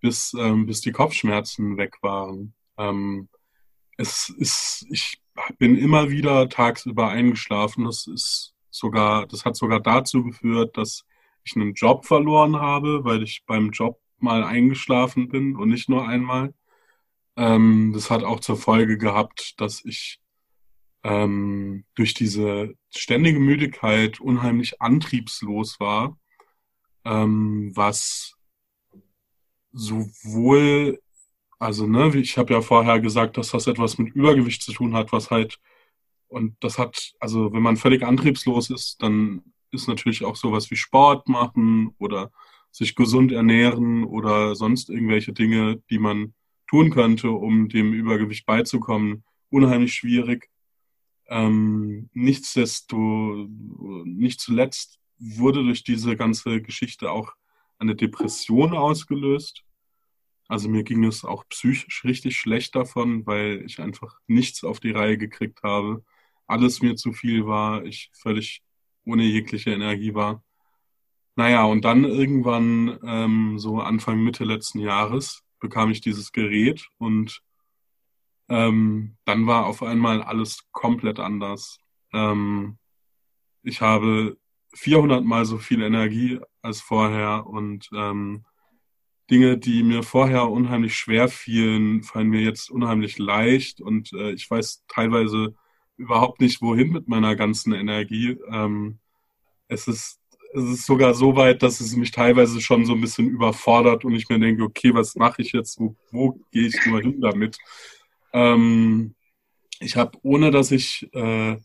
bis, 0.00 0.34
ähm, 0.38 0.66
bis 0.66 0.80
die 0.80 0.92
Kopfschmerzen 0.92 1.76
weg 1.76 1.98
waren. 2.02 2.54
Ähm, 2.78 3.28
es 3.96 4.28
ist, 4.30 4.86
ich 4.90 5.20
bin 5.58 5.76
immer 5.76 6.10
wieder 6.10 6.48
tagsüber 6.48 7.08
eingeschlafen. 7.08 7.84
Das 7.84 8.06
ist 8.06 8.54
sogar, 8.70 9.26
das 9.26 9.44
hat 9.44 9.56
sogar 9.56 9.80
dazu 9.80 10.24
geführt, 10.24 10.76
dass 10.76 11.04
ich 11.44 11.56
einen 11.56 11.74
Job 11.74 12.06
verloren 12.06 12.56
habe, 12.56 13.04
weil 13.04 13.22
ich 13.22 13.44
beim 13.46 13.70
Job 13.70 14.00
mal 14.18 14.44
eingeschlafen 14.44 15.28
bin 15.28 15.56
und 15.56 15.68
nicht 15.68 15.88
nur 15.88 16.06
einmal. 16.06 16.54
Ähm, 17.36 17.92
das 17.94 18.10
hat 18.10 18.24
auch 18.24 18.40
zur 18.40 18.56
Folge 18.56 18.98
gehabt, 18.98 19.54
dass 19.58 19.84
ich 19.84 20.20
ähm, 21.04 21.84
durch 21.94 22.14
diese 22.14 22.74
ständige 22.94 23.40
Müdigkeit 23.40 24.20
unheimlich 24.20 24.80
antriebslos 24.80 25.80
war, 25.80 26.18
ähm, 27.04 27.72
was 27.74 28.36
sowohl, 29.72 31.00
also 31.58 31.86
ne, 31.86 32.14
ich 32.16 32.38
habe 32.38 32.52
ja 32.54 32.60
vorher 32.60 33.00
gesagt, 33.00 33.36
dass 33.36 33.50
das 33.50 33.66
etwas 33.66 33.98
mit 33.98 34.14
Übergewicht 34.14 34.62
zu 34.62 34.72
tun 34.72 34.94
hat, 34.94 35.12
was 35.12 35.30
halt, 35.30 35.58
und 36.28 36.56
das 36.60 36.78
hat, 36.78 37.12
also 37.20 37.52
wenn 37.52 37.62
man 37.62 37.76
völlig 37.76 38.04
antriebslos 38.04 38.70
ist, 38.70 39.02
dann 39.02 39.42
ist 39.70 39.88
natürlich 39.88 40.24
auch 40.24 40.36
sowas 40.36 40.70
wie 40.70 40.76
Sport 40.76 41.28
machen 41.28 41.94
oder 41.98 42.30
sich 42.70 42.94
gesund 42.94 43.32
ernähren 43.32 44.04
oder 44.04 44.54
sonst 44.54 44.90
irgendwelche 44.90 45.32
Dinge, 45.32 45.82
die 45.90 45.98
man 45.98 46.34
tun 46.72 46.88
könnte, 46.88 47.30
um 47.30 47.68
dem 47.68 47.92
Übergewicht 47.92 48.46
beizukommen, 48.46 49.24
unheimlich 49.50 49.92
schwierig. 49.92 50.48
Ähm, 51.26 52.08
nichtsdestotrotz, 52.14 53.50
nicht 54.06 54.40
zuletzt 54.40 54.98
wurde 55.18 55.62
durch 55.64 55.84
diese 55.84 56.16
ganze 56.16 56.62
Geschichte 56.62 57.10
auch 57.10 57.34
eine 57.78 57.94
Depression 57.94 58.72
ausgelöst. 58.72 59.64
Also 60.48 60.70
mir 60.70 60.82
ging 60.82 61.04
es 61.04 61.26
auch 61.26 61.44
psychisch 61.50 62.04
richtig 62.04 62.38
schlecht 62.38 62.74
davon, 62.74 63.26
weil 63.26 63.62
ich 63.66 63.78
einfach 63.78 64.18
nichts 64.26 64.64
auf 64.64 64.80
die 64.80 64.92
Reihe 64.92 65.18
gekriegt 65.18 65.62
habe. 65.62 66.02
Alles 66.46 66.80
mir 66.80 66.96
zu 66.96 67.12
viel 67.12 67.46
war, 67.46 67.84
ich 67.84 68.10
völlig 68.14 68.62
ohne 69.04 69.24
jegliche 69.24 69.72
Energie 69.72 70.14
war. 70.14 70.42
Naja, 71.36 71.64
und 71.64 71.84
dann 71.84 72.04
irgendwann, 72.04 72.98
ähm, 73.06 73.58
so 73.58 73.78
Anfang, 73.80 74.24
Mitte 74.24 74.44
letzten 74.44 74.78
Jahres, 74.78 75.41
bekam 75.62 75.90
ich 75.90 76.02
dieses 76.02 76.32
Gerät 76.32 76.88
und 76.98 77.40
ähm, 78.50 79.16
dann 79.24 79.46
war 79.46 79.64
auf 79.66 79.82
einmal 79.82 80.22
alles 80.22 80.68
komplett 80.72 81.18
anders. 81.18 81.78
Ähm, 82.12 82.76
ich 83.62 83.80
habe 83.80 84.36
400 84.74 85.24
mal 85.24 85.46
so 85.46 85.58
viel 85.58 85.82
Energie 85.82 86.40
als 86.60 86.80
vorher 86.80 87.46
und 87.46 87.88
ähm, 87.94 88.44
Dinge, 89.30 89.56
die 89.56 89.82
mir 89.82 90.02
vorher 90.02 90.50
unheimlich 90.50 90.96
schwer 90.96 91.28
fielen, 91.28 92.02
fallen 92.02 92.28
mir 92.28 92.42
jetzt 92.42 92.70
unheimlich 92.70 93.18
leicht 93.18 93.80
und 93.80 94.12
äh, 94.12 94.32
ich 94.32 94.50
weiß 94.50 94.84
teilweise 94.88 95.54
überhaupt 95.96 96.40
nicht, 96.40 96.60
wohin 96.60 96.90
mit 96.90 97.08
meiner 97.08 97.36
ganzen 97.36 97.72
Energie. 97.72 98.36
Ähm, 98.50 98.98
es 99.68 99.86
ist 99.86 100.20
es 100.54 100.64
ist 100.64 100.86
sogar 100.86 101.14
so 101.14 101.36
weit, 101.36 101.62
dass 101.62 101.80
es 101.80 101.96
mich 101.96 102.10
teilweise 102.10 102.60
schon 102.60 102.84
so 102.84 102.92
ein 102.94 103.00
bisschen 103.00 103.28
überfordert 103.28 104.04
und 104.04 104.14
ich 104.14 104.28
mir 104.28 104.38
denke, 104.38 104.62
okay, 104.62 104.94
was 104.94 105.14
mache 105.16 105.42
ich 105.42 105.52
jetzt? 105.52 105.78
Wo, 105.80 105.96
wo 106.10 106.38
gehe 106.50 106.66
ich 106.66 106.86
nur 106.86 107.00
hin 107.00 107.20
damit? 107.20 107.56
Ähm, 108.32 109.14
ich 109.80 109.96
habe, 109.96 110.18
ohne 110.22 110.50
dass 110.50 110.70
ich, 110.70 111.08
äh, 111.14 111.56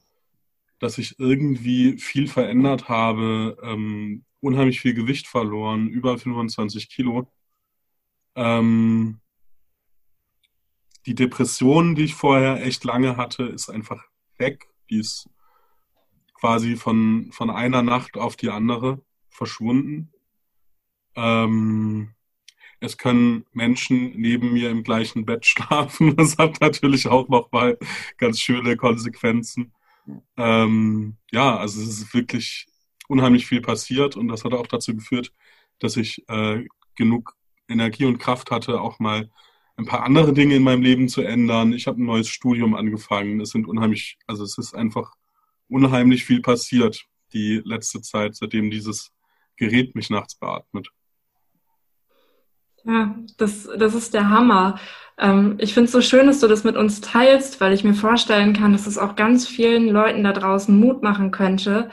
dass 0.80 0.98
ich 0.98 1.20
irgendwie 1.20 1.98
viel 1.98 2.28
verändert 2.28 2.88
habe, 2.88 3.58
ähm, 3.62 4.24
unheimlich 4.40 4.80
viel 4.80 4.94
Gewicht 4.94 5.28
verloren, 5.28 5.88
über 5.88 6.18
25 6.18 6.90
Kilo. 6.90 7.32
Ähm, 8.36 9.20
die 11.06 11.16
Depression, 11.16 11.96
die 11.96 12.04
ich 12.04 12.16
vorher 12.16 12.66
echt 12.66 12.84
lange 12.84 13.18
hatte, 13.18 13.44
ist 13.44 13.70
einfach 13.70 14.04
weg. 14.38 14.68
Die 14.90 15.00
ist 15.00 15.30
quasi 16.40 16.76
von, 16.76 17.30
von 17.32 17.50
einer 17.50 17.82
Nacht 17.82 18.18
auf 18.18 18.36
die 18.36 18.50
andere 18.50 19.02
verschwunden. 19.30 20.12
Ähm, 21.16 22.14
es 22.80 22.98
können 22.98 23.46
Menschen 23.54 24.12
neben 24.20 24.54
mir 24.54 24.70
im 24.70 24.84
gleichen 24.84 25.26
Bett 25.26 25.46
schlafen. 25.48 26.16
Das 26.16 26.38
hat 26.38 26.62
natürlich 26.62 27.08
auch 27.08 27.28
nochmal 27.28 27.78
ganz 28.18 28.40
schöne 28.40 28.78
Konsequenzen. 28.78 29.74
Ähm, 30.38 31.18
ja, 31.32 31.58
also 31.58 31.82
es 31.82 31.88
ist 31.88 32.14
wirklich 32.14 32.68
unheimlich 33.08 33.48
viel 33.48 33.62
passiert 33.62 34.16
und 34.16 34.28
das 34.28 34.44
hat 34.44 34.54
auch 34.54 34.68
dazu 34.68 34.96
geführt, 34.96 35.34
dass 35.80 35.98
ich 35.98 36.24
äh, 36.30 36.66
genug 36.96 37.36
Energie 37.68 38.06
und 38.06 38.20
Kraft 38.20 38.52
hatte, 38.52 38.80
auch 38.80 39.00
mal 39.00 39.30
ein 39.76 39.86
paar 39.86 40.04
andere 40.04 40.34
Dinge 40.34 40.56
in 40.56 40.64
meinem 40.64 40.82
Leben 40.82 41.08
zu 41.08 41.22
ändern. 41.22 41.74
Ich 41.74 41.88
habe 41.88 42.02
ein 42.02 42.06
neues 42.06 42.30
Studium 42.30 42.74
angefangen. 42.76 43.42
Es 43.42 43.50
sind 43.50 43.68
unheimlich, 43.68 44.18
also 44.26 44.44
es 44.44 44.58
ist 44.58 44.74
einfach 44.74 45.14
unheimlich 45.70 46.26
viel 46.26 46.42
passiert 46.42 47.06
die 47.34 47.62
letzte 47.66 48.02
Zeit, 48.02 48.36
seitdem 48.36 48.72
dieses 48.72 49.12
Gerät 49.58 49.96
mich 49.96 50.10
nachts 50.10 50.36
beatmet. 50.36 50.90
Ja, 52.84 53.16
das, 53.38 53.68
das 53.78 53.96
ist 53.96 54.14
der 54.14 54.30
Hammer. 54.30 54.80
Ähm, 55.18 55.56
ich 55.60 55.74
finde 55.74 55.86
es 55.86 55.92
so 55.92 56.02
schön, 56.02 56.28
dass 56.28 56.40
du 56.40 56.48
das 56.48 56.64
mit 56.64 56.78
uns 56.78 57.02
teilst, 57.02 57.60
weil 57.60 57.74
ich 57.74 57.84
mir 57.84 57.94
vorstellen 57.94 58.54
kann, 58.54 58.72
dass 58.72 58.88
es 58.88 58.98
auch 58.98 59.16
ganz 59.16 59.46
vielen 59.46 59.90
Leuten 59.90 60.24
da 60.24 60.32
draußen 60.32 60.78
Mut 60.80 61.04
machen 61.04 61.32
könnte, 61.32 61.90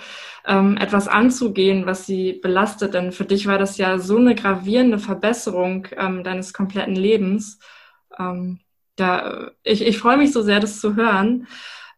ähm, 0.47 0.77
etwas 0.77 1.09
anzugehen, 1.09 1.87
was 1.87 2.07
sie 2.07 2.35
belastet. 2.35 2.95
Denn 2.95 3.11
für 3.11 3.25
dich 3.25 3.47
war 3.47 3.59
das 3.59 3.77
ja 3.77 3.99
so 3.99 4.19
eine 4.19 4.37
gravierende 4.37 5.01
Verbesserung 5.01 5.89
ähm, 5.97 6.23
deines 6.23 6.53
kompletten 6.53 6.95
Lebens. 6.95 7.59
Ähm, 8.17 8.61
da, 8.95 9.51
ich, 9.65 9.83
ich 9.83 9.99
freue 9.99 10.19
mich 10.19 10.33
so 10.33 10.43
sehr, 10.43 10.61
das 10.61 10.81
zu 10.81 10.95
hören. 10.95 11.49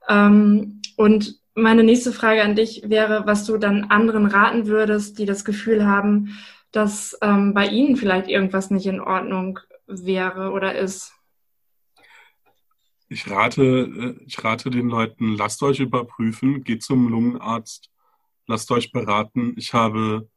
Ähm, 0.09 0.81
und 0.97 1.39
meine 1.57 1.83
nächste 1.83 2.13
Frage 2.13 2.43
an 2.43 2.55
dich 2.55 2.83
wäre, 2.87 3.27
was 3.27 3.45
du 3.45 3.57
dann 3.57 3.85
anderen 3.85 4.27
raten 4.27 4.67
würdest, 4.67 5.19
die 5.19 5.25
das 5.25 5.45
Gefühl 5.45 5.87
haben, 5.87 6.39
dass 6.71 7.19
ähm, 7.23 7.55
bei 7.55 7.67
ihnen 7.67 7.97
vielleicht 7.97 8.29
irgendwas 8.29 8.71
nicht 8.71 8.87
in 8.87 9.01
Ordnung 9.01 9.59
wäre 9.87 10.51
oder 10.51 10.77
ist. 10.77 11.13
Ich 13.09 13.31
rate, 13.31 13.63
äh, 13.63 14.25
ich 14.27 14.43
rate 14.45 14.71
den 14.71 14.89
Leuten, 14.89 15.37
lasst 15.37 15.63
euch 15.63 15.81
überprüfen, 15.81 16.63
geht 16.63 16.83
zum 16.83 17.09
Lungenarzt, 17.09 17.91
lasst 18.47 18.71
euch 18.71 18.93
beraten. 18.93 19.55
Ich 19.57 19.73
habe 19.73 20.29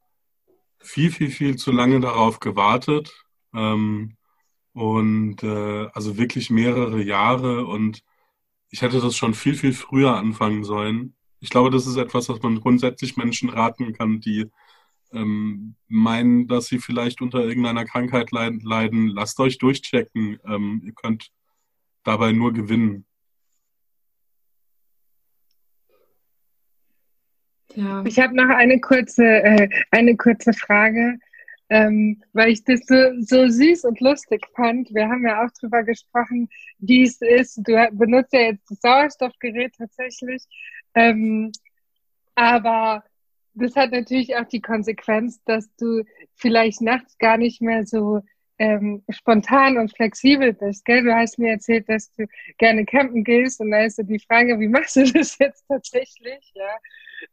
viel, 0.80 1.12
viel, 1.12 1.30
viel 1.30 1.58
zu 1.58 1.72
lange 1.72 2.00
darauf 2.00 2.40
gewartet. 2.40 3.12
Ähm, 3.54 4.16
und 4.74 5.44
äh, 5.44 5.88
also 5.94 6.18
wirklich 6.18 6.50
mehrere 6.50 7.02
Jahre 7.02 7.66
und 7.66 8.02
ich 8.70 8.82
hätte 8.82 9.00
das 9.02 9.16
schon 9.16 9.34
viel, 9.34 9.56
viel 9.56 9.74
früher 9.74 10.16
anfangen 10.16 10.64
sollen. 10.64 11.16
Ich 11.40 11.50
glaube, 11.50 11.70
das 11.70 11.88
ist 11.88 11.98
etwas, 11.98 12.30
was 12.30 12.42
man 12.42 12.60
grundsätzlich 12.60 13.18
Menschen 13.18 13.50
raten 13.50 13.94
kann, 13.94 14.20
die 14.20 14.50
ähm, 15.12 15.76
meinen, 15.88 16.48
dass 16.48 16.68
sie 16.68 16.80
vielleicht 16.80 17.22
unter 17.22 17.44
irgendeiner 17.44 17.86
Krankheit 17.86 18.32
leiden. 18.32 19.08
Lasst 19.08 19.40
euch 19.40 19.58
durchchecken. 19.58 20.40
Ähm, 20.46 20.82
ihr 20.86 20.94
könnt 20.94 21.32
dabei 22.04 22.32
nur 22.32 22.54
gewinnen. 22.54 23.06
Ja. 27.76 28.04
Ich 28.06 28.20
habe 28.20 28.36
noch 28.36 28.50
eine 28.50 28.80
kurze, 28.80 29.24
äh, 29.24 29.70
eine 29.92 30.18
kurze 30.18 30.54
Frage 30.54 31.20
ähm, 31.70 32.22
weil 32.34 32.50
ich 32.50 32.64
das 32.64 32.82
so, 32.86 32.96
so 33.20 33.48
süß 33.48 33.86
und 33.86 34.00
lustig 34.00 34.46
fand. 34.56 34.94
Wir 34.94 35.08
haben 35.08 35.26
ja 35.26 35.46
auch 35.46 35.52
drüber 35.60 35.84
gesprochen, 35.84 36.50
wie 36.80 37.04
es 37.04 37.22
ist. 37.22 37.58
Du 37.58 37.90
benutzt 37.92 38.34
ja 38.34 38.42
jetzt 38.42 38.70
das 38.70 38.80
Sauerstoffgerät 38.82 39.76
tatsächlich. 39.78 40.44
Ähm, 40.96 41.52
aber 42.36 43.04
das 43.54 43.76
hat 43.76 43.92
natürlich 43.92 44.36
auch 44.36 44.48
die 44.48 44.62
Konsequenz, 44.62 45.44
dass 45.44 45.70
du 45.76 46.04
vielleicht 46.36 46.82
nachts 46.82 47.18
gar 47.18 47.38
nicht 47.38 47.62
mehr 47.62 47.86
so 47.86 48.22
ähm, 48.58 49.04
spontan 49.10 49.78
und 49.78 49.96
flexibel 49.96 50.54
bist. 50.54 50.86
Gell? 50.86 51.04
Du 51.04 51.16
hast 51.16 51.40
mir 51.40 51.52
erzählt, 51.52 51.88
dass 51.88 52.12
du 52.14 52.26
gerne 52.58 52.86
campen 52.86 53.24
gehst 53.24 53.62
und 53.62 53.72
da 53.72 53.84
ist 53.84 53.96
so 53.98 54.04
die 54.04 54.20
Frage, 54.20 54.60
wie 54.60 54.68
machst 54.68 54.96
du 54.96 55.04
das 55.12 55.38
jetzt 55.38 55.66
tatsächlich? 55.68 56.52
Ja? 56.56 56.78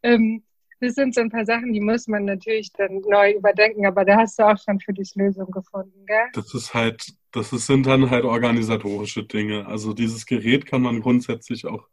Ähm, 0.03 0.43
das 0.81 0.95
sind 0.95 1.15
so 1.15 1.21
ein 1.21 1.31
paar 1.31 1.47
Sachen, 1.47 1.73
die 1.73 1.81
muss 1.81 2.07
man 2.07 2.25
natürlich 2.25 2.73
dann 2.73 3.01
neu 3.01 3.33
überdenken, 3.33 3.87
aber 3.87 4.05
da 4.05 4.17
hast 4.17 4.39
du 4.39 4.43
auch 4.45 4.59
schon 4.59 4.79
für 4.81 4.93
dich 4.93 5.15
Lösungen 5.15 5.51
gefunden, 5.51 6.05
gell? 6.07 6.27
Das 6.35 6.53
ist 6.55 6.75
halt, 6.75 7.15
das 7.33 7.51
sind 7.51 7.87
dann 7.87 8.11
halt 8.11 8.25
organisatorische 8.25 9.25
Dinge. 9.25 9.67
Also 9.67 9.93
dieses 9.93 10.27
Gerät 10.27 10.67
kann 10.67 10.83
man 10.83 11.01
grundsätzlich 11.01 11.67
auch 11.67 11.87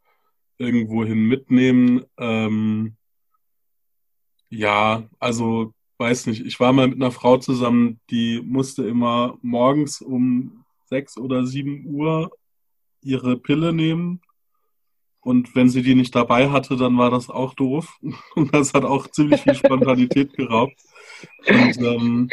irgendwohin 0.58 1.26
mitnehmen. 1.26 2.04
Ähm, 2.18 2.96
ja, 4.50 5.04
also 5.18 5.72
weiß 5.98 6.26
nicht. 6.26 6.44
Ich 6.44 6.60
war 6.60 6.72
mal 6.72 6.88
mit 6.88 6.96
einer 6.96 7.10
Frau 7.10 7.38
zusammen, 7.38 8.00
die 8.10 8.40
musste 8.44 8.86
immer 8.86 9.38
morgens 9.42 10.00
um 10.00 10.64
sechs 10.86 11.16
oder 11.16 11.46
sieben 11.46 11.86
Uhr 11.86 12.30
ihre 13.00 13.36
Pille 13.36 13.72
nehmen. 13.72 14.20
Und 15.24 15.54
wenn 15.54 15.70
sie 15.70 15.82
die 15.82 15.94
nicht 15.94 16.14
dabei 16.14 16.50
hatte, 16.50 16.76
dann 16.76 16.98
war 16.98 17.10
das 17.10 17.30
auch 17.30 17.54
doof. 17.54 17.98
Und 18.34 18.54
das 18.54 18.74
hat 18.74 18.84
auch 18.84 19.08
ziemlich 19.08 19.40
viel 19.40 19.54
Spontanität 19.54 20.32
geraubt. 20.36 20.78
Und 21.48 21.78
ähm, 21.78 22.30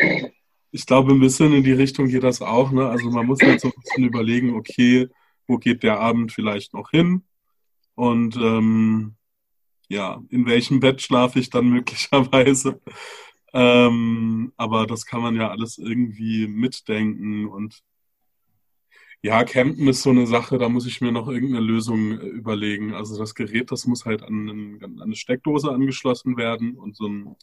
ich 0.71 0.86
glaube, 0.86 1.13
ein 1.13 1.19
bisschen 1.19 1.53
in 1.53 1.63
die 1.63 1.71
Richtung 1.71 2.07
geht 2.07 2.24
das 2.24 2.41
auch. 2.41 2.71
Ne? 2.71 2.88
Also 2.88 3.10
man 3.10 3.25
muss 3.25 3.41
jetzt 3.41 3.62
so 3.62 3.69
ein 3.69 3.81
bisschen 3.81 4.03
überlegen, 4.05 4.55
okay, 4.55 5.07
wo 5.48 5.57
geht 5.57 5.83
der 5.83 6.00
Abend 6.00 6.33
vielleicht 6.33 6.74
noch 6.74 6.91
hin? 6.91 7.24
Und 7.95 8.36
ähm, 8.36 9.15
ja, 9.88 10.21
in 10.29 10.45
welchem 10.45 10.81
Bett 10.81 11.01
schlafe 11.01 11.39
ich 11.39 11.50
dann 11.50 11.69
möglicherweise? 11.69 12.81
Ähm, 13.53 14.51
aber 14.57 14.86
das 14.86 15.05
kann 15.05 15.21
man 15.21 15.36
ja 15.36 15.50
alles 15.50 15.77
irgendwie 15.77 16.48
mitdenken 16.48 17.48
und 17.48 17.81
ja, 19.23 19.43
Campen 19.43 19.87
ist 19.87 20.01
so 20.01 20.09
eine 20.09 20.25
Sache, 20.25 20.57
da 20.57 20.67
muss 20.67 20.87
ich 20.87 20.99
mir 21.01 21.11
noch 21.11 21.27
irgendeine 21.27 21.65
Lösung 21.65 22.19
äh, 22.19 22.25
überlegen. 22.25 22.93
Also 22.93 23.17
das 23.17 23.35
Gerät, 23.35 23.71
das 23.71 23.85
muss 23.85 24.05
halt 24.05 24.23
an, 24.23 24.79
an 24.83 25.01
eine 25.01 25.15
Steckdose 25.15 25.71
angeschlossen 25.71 26.37
werden 26.37 26.75
und 26.75 26.95
so 26.95 27.07
ein, 27.07 27.35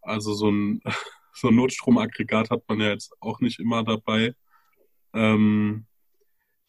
also 0.00 0.32
so 0.32 0.50
ein, 0.50 0.80
so 1.34 1.48
ein 1.48 1.56
Notstromaggregat 1.56 2.50
hat 2.50 2.64
man 2.68 2.80
ja 2.80 2.88
jetzt 2.88 3.12
auch 3.20 3.40
nicht 3.40 3.60
immer 3.60 3.84
dabei. 3.84 4.34
Ähm, 5.12 5.86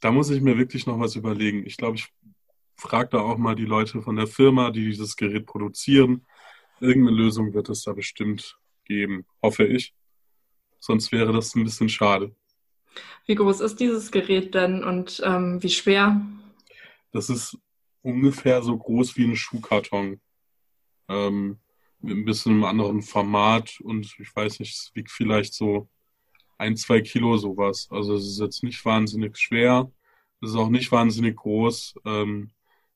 da 0.02 0.12
muss 0.12 0.30
ich 0.30 0.42
mir 0.42 0.58
wirklich 0.58 0.86
noch 0.86 1.00
was 1.00 1.16
überlegen. 1.16 1.66
Ich 1.66 1.78
glaube, 1.78 1.96
ich 1.98 2.10
frage 2.76 3.10
da 3.12 3.20
auch 3.22 3.38
mal 3.38 3.56
die 3.56 3.66
Leute 3.66 4.02
von 4.02 4.16
der 4.18 4.28
Firma, 4.28 4.72
die 4.72 4.86
dieses 4.86 5.16
Gerät 5.16 5.46
produzieren. 5.46 6.26
Irgendeine 6.82 7.18
Lösung 7.18 7.54
wird 7.54 7.70
es 7.70 7.84
da 7.84 7.94
bestimmt 7.94 8.58
geben, 8.86 9.26
hoffe 9.42 9.66
ich. 9.66 9.94
Sonst 10.80 11.12
wäre 11.12 11.32
das 11.32 11.56
ein 11.56 11.64
bisschen 11.64 11.90
schade. 11.90 12.36
Wie 13.26 13.36
groß 13.36 13.62
ist 13.62 13.80
dieses 13.80 14.12
Gerät 14.12 14.56
denn 14.56 14.84
und 14.84 15.22
ähm, 15.26 15.62
wie 15.62 15.70
schwer? 15.70 16.22
Das 17.12 17.30
ist 17.30 17.58
ungefähr 18.02 18.62
so 18.62 18.78
groß 18.78 19.16
wie 19.18 19.26
ein 19.26 19.36
Schuhkarton. 19.36 20.20
Ähm, 21.08 21.60
mit 22.00 22.18
ein 22.18 22.26
bisschen 22.26 22.54
einem 22.54 22.64
anderen 22.64 23.02
Format 23.02 23.80
und 23.82 24.16
ich 24.20 24.36
weiß 24.36 24.60
nicht, 24.60 24.74
es 24.74 24.92
wiegt 24.96 25.12
vielleicht 25.12 25.54
so 25.54 25.88
ein, 26.58 26.76
zwei 26.76 27.02
Kilo 27.02 27.38
sowas. 27.38 27.88
Also 27.92 28.16
es 28.16 28.26
ist 28.26 28.40
jetzt 28.40 28.64
nicht 28.64 28.84
wahnsinnig 28.86 29.38
schwer. 29.38 29.92
Es 30.42 30.52
ist 30.52 30.56
auch 30.56 30.70
nicht 30.70 30.92
wahnsinnig 30.92 31.36
groß. 31.36 31.96
Ähm, 32.06 32.52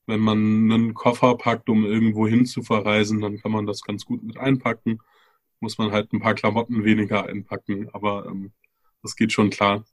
wenn 0.08 0.20
man 0.20 0.38
einen 0.72 0.94
Koffer 0.94 1.36
packt, 1.36 1.70
um 1.70 1.86
irgendwo 1.86 2.28
hin 2.28 2.46
zu 2.46 2.62
verreisen, 2.64 3.22
dann 3.22 3.40
kann 3.40 3.52
man 3.52 3.66
das 3.66 3.82
ganz 3.82 4.06
gut 4.06 4.24
mit 4.24 4.38
einpacken. 4.38 5.00
Muss 5.60 5.78
man 5.78 5.92
halt 5.92 6.14
ein 6.14 6.20
paar 6.20 6.36
Klamotten 6.36 6.84
weniger 6.84 7.26
einpacken, 7.26 7.90
aber 7.94 8.28
ähm, 8.28 8.52
das 9.06 9.16
geht 9.16 9.32
schon 9.32 9.52
klar. 9.52 9.86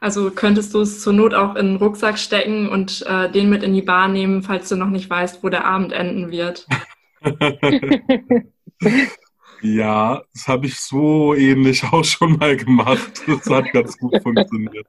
Also 0.00 0.30
könntest 0.30 0.72
du 0.74 0.80
es 0.80 1.02
zur 1.02 1.12
Not 1.12 1.34
auch 1.34 1.56
in 1.56 1.66
den 1.66 1.76
Rucksack 1.76 2.18
stecken 2.18 2.68
und 2.68 3.04
äh, 3.06 3.30
den 3.30 3.50
mit 3.50 3.64
in 3.64 3.74
die 3.74 3.82
Bar 3.82 4.06
nehmen, 4.08 4.42
falls 4.44 4.68
du 4.68 4.76
noch 4.76 4.90
nicht 4.90 5.10
weißt, 5.10 5.42
wo 5.42 5.48
der 5.48 5.64
Abend 5.64 5.92
enden 5.92 6.30
wird? 6.30 6.68
ja, 9.60 10.22
das 10.32 10.46
habe 10.46 10.66
ich 10.66 10.78
so 10.78 11.34
ähnlich 11.34 11.82
auch 11.92 12.04
schon 12.04 12.38
mal 12.38 12.56
gemacht. 12.56 13.22
Das 13.26 13.50
hat 13.50 13.72
ganz 13.72 13.98
gut 13.98 14.22
funktioniert. 14.22 14.86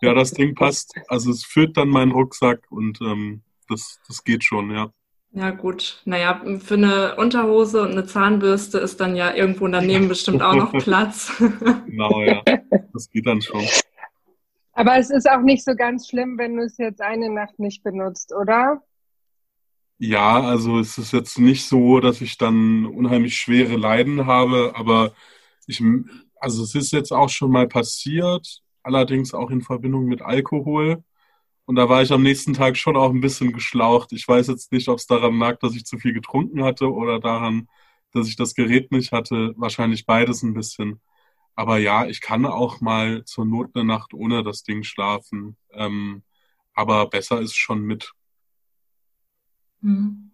Ja, 0.00 0.14
das 0.14 0.32
Ding 0.32 0.54
passt. 0.54 0.94
Also 1.08 1.30
es 1.30 1.44
führt 1.44 1.76
dann 1.76 1.88
meinen 1.88 2.12
Rucksack 2.12 2.62
und 2.70 3.02
ähm, 3.02 3.42
das, 3.68 4.00
das 4.08 4.24
geht 4.24 4.44
schon, 4.44 4.70
ja. 4.70 4.90
Ja, 5.32 5.50
gut. 5.50 6.00
Naja, 6.04 6.42
für 6.58 6.74
eine 6.74 7.16
Unterhose 7.16 7.82
und 7.82 7.92
eine 7.92 8.06
Zahnbürste 8.06 8.78
ist 8.78 8.98
dann 9.00 9.14
ja 9.14 9.34
irgendwo 9.34 9.68
daneben 9.68 10.08
bestimmt 10.08 10.42
auch 10.42 10.54
noch 10.54 10.72
Platz. 10.72 11.32
genau, 11.86 12.22
ja. 12.22 12.42
Das 12.92 13.10
geht 13.10 13.26
dann 13.26 13.42
schon. 13.42 13.64
Aber 14.72 14.96
es 14.96 15.10
ist 15.10 15.28
auch 15.28 15.42
nicht 15.42 15.64
so 15.64 15.74
ganz 15.74 16.08
schlimm, 16.08 16.38
wenn 16.38 16.56
du 16.56 16.62
es 16.62 16.78
jetzt 16.78 17.00
eine 17.02 17.30
Nacht 17.30 17.58
nicht 17.58 17.82
benutzt, 17.82 18.32
oder? 18.32 18.82
Ja, 19.98 20.40
also 20.40 20.78
es 20.78 20.96
ist 20.96 21.12
jetzt 21.12 21.38
nicht 21.38 21.66
so, 21.66 21.98
dass 21.98 22.20
ich 22.20 22.38
dann 22.38 22.86
unheimlich 22.86 23.36
schwere 23.36 23.76
Leiden 23.76 24.26
habe, 24.26 24.72
aber 24.76 25.12
ich, 25.66 25.82
also 26.36 26.62
es 26.62 26.76
ist 26.76 26.92
jetzt 26.92 27.12
auch 27.12 27.28
schon 27.28 27.50
mal 27.50 27.66
passiert, 27.66 28.62
allerdings 28.84 29.34
auch 29.34 29.50
in 29.50 29.62
Verbindung 29.62 30.06
mit 30.06 30.22
Alkohol. 30.22 31.02
Und 31.68 31.74
da 31.74 31.86
war 31.90 32.00
ich 32.00 32.10
am 32.12 32.22
nächsten 32.22 32.54
Tag 32.54 32.78
schon 32.78 32.96
auch 32.96 33.10
ein 33.10 33.20
bisschen 33.20 33.52
geschlaucht. 33.52 34.12
Ich 34.12 34.26
weiß 34.26 34.46
jetzt 34.46 34.72
nicht, 34.72 34.88
ob 34.88 34.96
es 34.96 35.06
daran 35.06 35.38
lag, 35.38 35.58
dass 35.58 35.76
ich 35.76 35.84
zu 35.84 35.98
viel 35.98 36.14
getrunken 36.14 36.64
hatte 36.64 36.90
oder 36.90 37.20
daran, 37.20 37.68
dass 38.14 38.26
ich 38.26 38.36
das 38.36 38.54
Gerät 38.54 38.90
nicht 38.90 39.12
hatte. 39.12 39.52
Wahrscheinlich 39.58 40.06
beides 40.06 40.42
ein 40.42 40.54
bisschen. 40.54 41.02
Aber 41.56 41.76
ja, 41.76 42.06
ich 42.06 42.22
kann 42.22 42.46
auch 42.46 42.80
mal 42.80 43.22
zur 43.26 43.44
Not 43.44 43.72
eine 43.74 43.84
Nacht 43.84 44.14
ohne 44.14 44.42
das 44.42 44.62
Ding 44.62 44.82
schlafen. 44.82 45.58
Ähm, 45.74 46.22
aber 46.72 47.06
besser 47.10 47.38
ist 47.42 47.54
schon 47.54 47.82
mit. 47.82 48.14
Hm. 49.82 50.30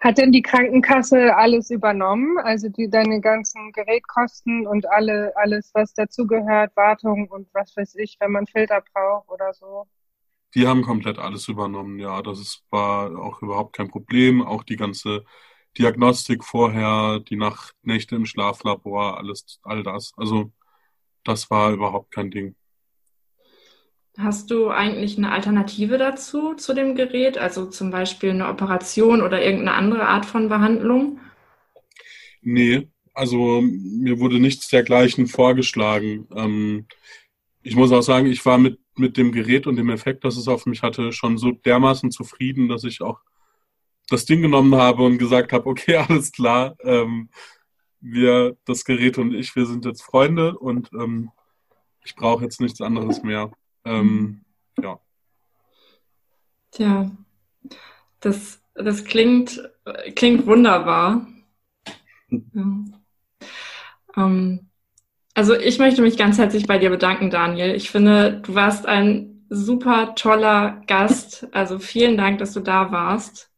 Hat 0.00 0.18
denn 0.18 0.32
die 0.32 0.42
Krankenkasse 0.42 1.36
alles 1.36 1.70
übernommen? 1.70 2.38
Also 2.38 2.68
die, 2.68 2.90
deine 2.90 3.20
ganzen 3.20 3.70
Gerätkosten 3.70 4.66
und 4.66 4.90
alle, 4.90 5.32
alles, 5.36 5.70
was 5.74 5.94
dazugehört, 5.94 6.74
Wartung 6.74 7.28
und 7.28 7.46
was 7.52 7.76
weiß 7.76 7.94
ich, 7.94 8.16
wenn 8.18 8.32
man 8.32 8.48
Filter 8.48 8.82
braucht 8.92 9.28
oder 9.28 9.54
so? 9.54 9.86
Die 10.54 10.66
haben 10.66 10.82
komplett 10.82 11.18
alles 11.18 11.48
übernommen, 11.48 11.98
ja. 11.98 12.22
Das 12.22 12.40
ist, 12.40 12.64
war 12.70 13.16
auch 13.18 13.42
überhaupt 13.42 13.76
kein 13.76 13.88
Problem. 13.88 14.42
Auch 14.42 14.64
die 14.64 14.76
ganze 14.76 15.24
Diagnostik 15.78 16.44
vorher, 16.44 17.20
die 17.20 17.36
Nacht, 17.36 17.74
Nächte 17.82 18.16
im 18.16 18.26
Schlaflabor, 18.26 19.18
alles, 19.18 19.60
all 19.62 19.82
das. 19.82 20.12
Also 20.16 20.52
das 21.24 21.50
war 21.50 21.72
überhaupt 21.72 22.10
kein 22.10 22.30
Ding. 22.30 22.56
Hast 24.18 24.50
du 24.50 24.68
eigentlich 24.68 25.16
eine 25.16 25.32
Alternative 25.32 25.96
dazu, 25.96 26.54
zu 26.54 26.74
dem 26.74 26.94
Gerät? 26.96 27.38
Also 27.38 27.66
zum 27.66 27.90
Beispiel 27.90 28.30
eine 28.30 28.48
Operation 28.48 29.22
oder 29.22 29.42
irgendeine 29.42 29.74
andere 29.74 30.08
Art 30.08 30.26
von 30.26 30.48
Behandlung? 30.48 31.20
Nee, 32.42 32.88
also 33.14 33.60
mir 33.62 34.18
wurde 34.18 34.40
nichts 34.40 34.68
dergleichen 34.68 35.26
vorgeschlagen. 35.26 36.26
Ähm, 36.34 36.86
ich 37.62 37.76
muss 37.76 37.92
auch 37.92 38.02
sagen, 38.02 38.26
ich 38.26 38.44
war 38.44 38.58
mit, 38.58 38.78
mit 39.00 39.16
dem 39.16 39.32
Gerät 39.32 39.66
und 39.66 39.76
dem 39.76 39.90
Effekt, 39.90 40.24
das 40.24 40.36
es 40.36 40.46
auf 40.48 40.66
mich 40.66 40.82
hatte, 40.82 41.12
schon 41.12 41.38
so 41.38 41.52
dermaßen 41.52 42.10
zufrieden, 42.10 42.68
dass 42.68 42.84
ich 42.84 43.02
auch 43.02 43.20
das 44.08 44.24
Ding 44.26 44.42
genommen 44.42 44.74
habe 44.74 45.02
und 45.02 45.18
gesagt 45.18 45.52
habe, 45.52 45.68
okay, 45.68 45.96
alles 46.08 46.32
klar, 46.32 46.76
ähm, 46.84 47.30
wir, 48.00 48.56
das 48.64 48.84
Gerät 48.84 49.18
und 49.18 49.34
ich, 49.34 49.54
wir 49.56 49.66
sind 49.66 49.84
jetzt 49.84 50.02
Freunde 50.02 50.58
und 50.58 50.90
ähm, 50.92 51.30
ich 52.04 52.14
brauche 52.14 52.44
jetzt 52.44 52.60
nichts 52.60 52.80
anderes 52.80 53.22
mehr. 53.22 53.50
Ähm, 53.84 54.44
ja. 54.80 54.98
Tja, 56.70 57.10
das, 58.20 58.62
das 58.74 59.04
klingt, 59.04 59.60
klingt 60.14 60.46
wunderbar. 60.46 61.26
Ja. 62.54 62.84
Ähm, 64.16 64.69
also 65.40 65.56
ich 65.56 65.78
möchte 65.78 66.02
mich 66.02 66.18
ganz 66.18 66.36
herzlich 66.36 66.66
bei 66.66 66.76
dir 66.76 66.90
bedanken, 66.90 67.30
Daniel. 67.30 67.74
Ich 67.74 67.90
finde, 67.90 68.42
du 68.42 68.54
warst 68.54 68.84
ein 68.84 69.46
super 69.48 70.14
toller 70.14 70.82
Gast. 70.86 71.48
Also 71.52 71.78
vielen 71.78 72.18
Dank, 72.18 72.40
dass 72.40 72.52
du 72.52 72.60
da 72.60 72.92
warst. 72.92 73.50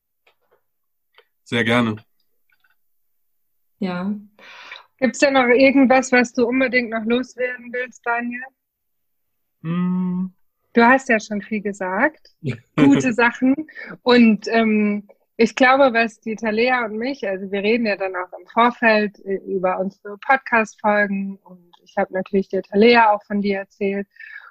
Sehr 1.42 1.64
gerne. 1.64 1.96
Ja. 3.80 4.14
Gibt 4.98 5.14
es 5.14 5.18
denn 5.18 5.34
noch 5.34 5.48
irgendwas, 5.48 6.12
was 6.12 6.32
du 6.32 6.46
unbedingt 6.46 6.90
noch 6.90 7.04
loswerden 7.04 7.72
willst, 7.72 8.00
Daniel? 8.06 8.44
Hm. 9.62 10.32
Du 10.74 10.82
hast 10.84 11.08
ja 11.08 11.18
schon 11.18 11.42
viel 11.42 11.62
gesagt, 11.62 12.28
gute 12.76 13.12
Sachen. 13.12 13.56
Und 14.02 14.46
ähm, 14.46 15.08
ich 15.36 15.56
glaube, 15.56 15.92
was 15.92 16.20
die 16.20 16.36
Talea 16.36 16.84
und 16.84 16.96
mich, 16.96 17.26
also 17.26 17.50
wir 17.50 17.64
reden 17.64 17.86
ja 17.86 17.96
dann 17.96 18.14
auch 18.14 18.32
im 18.38 18.46
Vorfeld 18.46 19.18
äh, 19.24 19.40
über 19.46 19.80
unsere 19.80 20.16
Podcast-Folgen 20.18 21.40
und 21.42 21.71
ich 21.84 21.96
habe 21.96 22.12
natürlich 22.12 22.48
der 22.48 22.62
Talea 22.62 23.10
auch 23.12 23.22
von 23.24 23.40
dir 23.40 23.58
erzählt. 23.58 24.06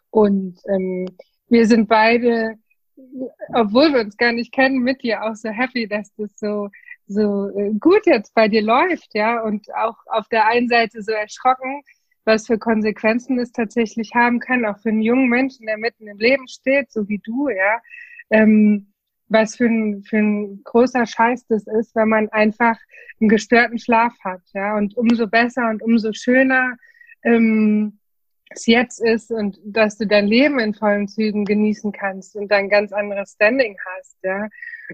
Und 0.09 0.59
ähm, 0.67 1.07
wir 1.47 1.65
sind 1.65 1.87
beide, 1.87 2.55
obwohl 3.53 3.93
wir 3.93 4.01
uns 4.01 4.17
gar 4.17 4.31
nicht 4.31 4.51
kennen, 4.51 4.79
mit 4.79 5.03
dir 5.03 5.23
auch 5.23 5.35
so 5.35 5.49
happy, 5.49 5.87
dass 5.87 6.13
das 6.15 6.31
so 6.37 6.69
so 7.11 7.49
äh, 7.57 7.73
gut 7.79 8.05
jetzt 8.05 8.33
bei 8.33 8.47
dir 8.47 8.61
läuft, 8.61 9.13
ja, 9.13 9.41
und 9.41 9.67
auch 9.75 9.97
auf 10.07 10.27
der 10.29 10.47
einen 10.47 10.67
Seite 10.67 11.01
so 11.03 11.11
erschrocken, 11.11 11.81
was 12.25 12.47
für 12.47 12.57
Konsequenzen 12.57 13.39
es 13.39 13.51
tatsächlich 13.51 14.11
haben 14.15 14.39
kann, 14.39 14.65
auch 14.65 14.79
für 14.79 14.89
einen 14.89 15.01
jungen 15.01 15.27
Menschen, 15.27 15.65
der 15.65 15.77
mitten 15.77 16.07
im 16.07 16.17
Leben 16.17 16.47
steht, 16.47 16.91
so 16.91 17.07
wie 17.07 17.19
du, 17.19 17.49
ja, 17.49 17.81
ähm, 18.29 18.87
was 19.27 19.55
für 19.55 19.65
ein, 19.65 20.03
für 20.03 20.17
ein 20.17 20.61
großer 20.63 21.05
Scheiß 21.05 21.47
das 21.47 21.65
ist, 21.67 21.95
wenn 21.95 22.09
man 22.09 22.29
einfach 22.29 22.77
einen 23.19 23.29
gestörten 23.29 23.79
Schlaf 23.79 24.13
hat, 24.23 24.41
ja, 24.53 24.77
und 24.77 24.95
umso 24.97 25.27
besser 25.27 25.69
und 25.69 25.81
umso 25.81 26.13
schöner 26.13 26.77
ähm, 27.23 27.99
es 28.53 28.65
jetzt 28.65 28.99
ist 28.99 29.31
und 29.31 29.59
dass 29.63 29.97
du 29.97 30.05
dein 30.05 30.27
Leben 30.27 30.59
in 30.59 30.73
vollen 30.73 31.07
Zügen 31.07 31.45
genießen 31.45 31.91
kannst 31.91 32.35
und 32.35 32.51
ein 32.51 32.69
ganz 32.69 32.91
anderes 32.91 33.31
Standing 33.31 33.77
hast, 33.97 34.17
ja. 34.23 34.47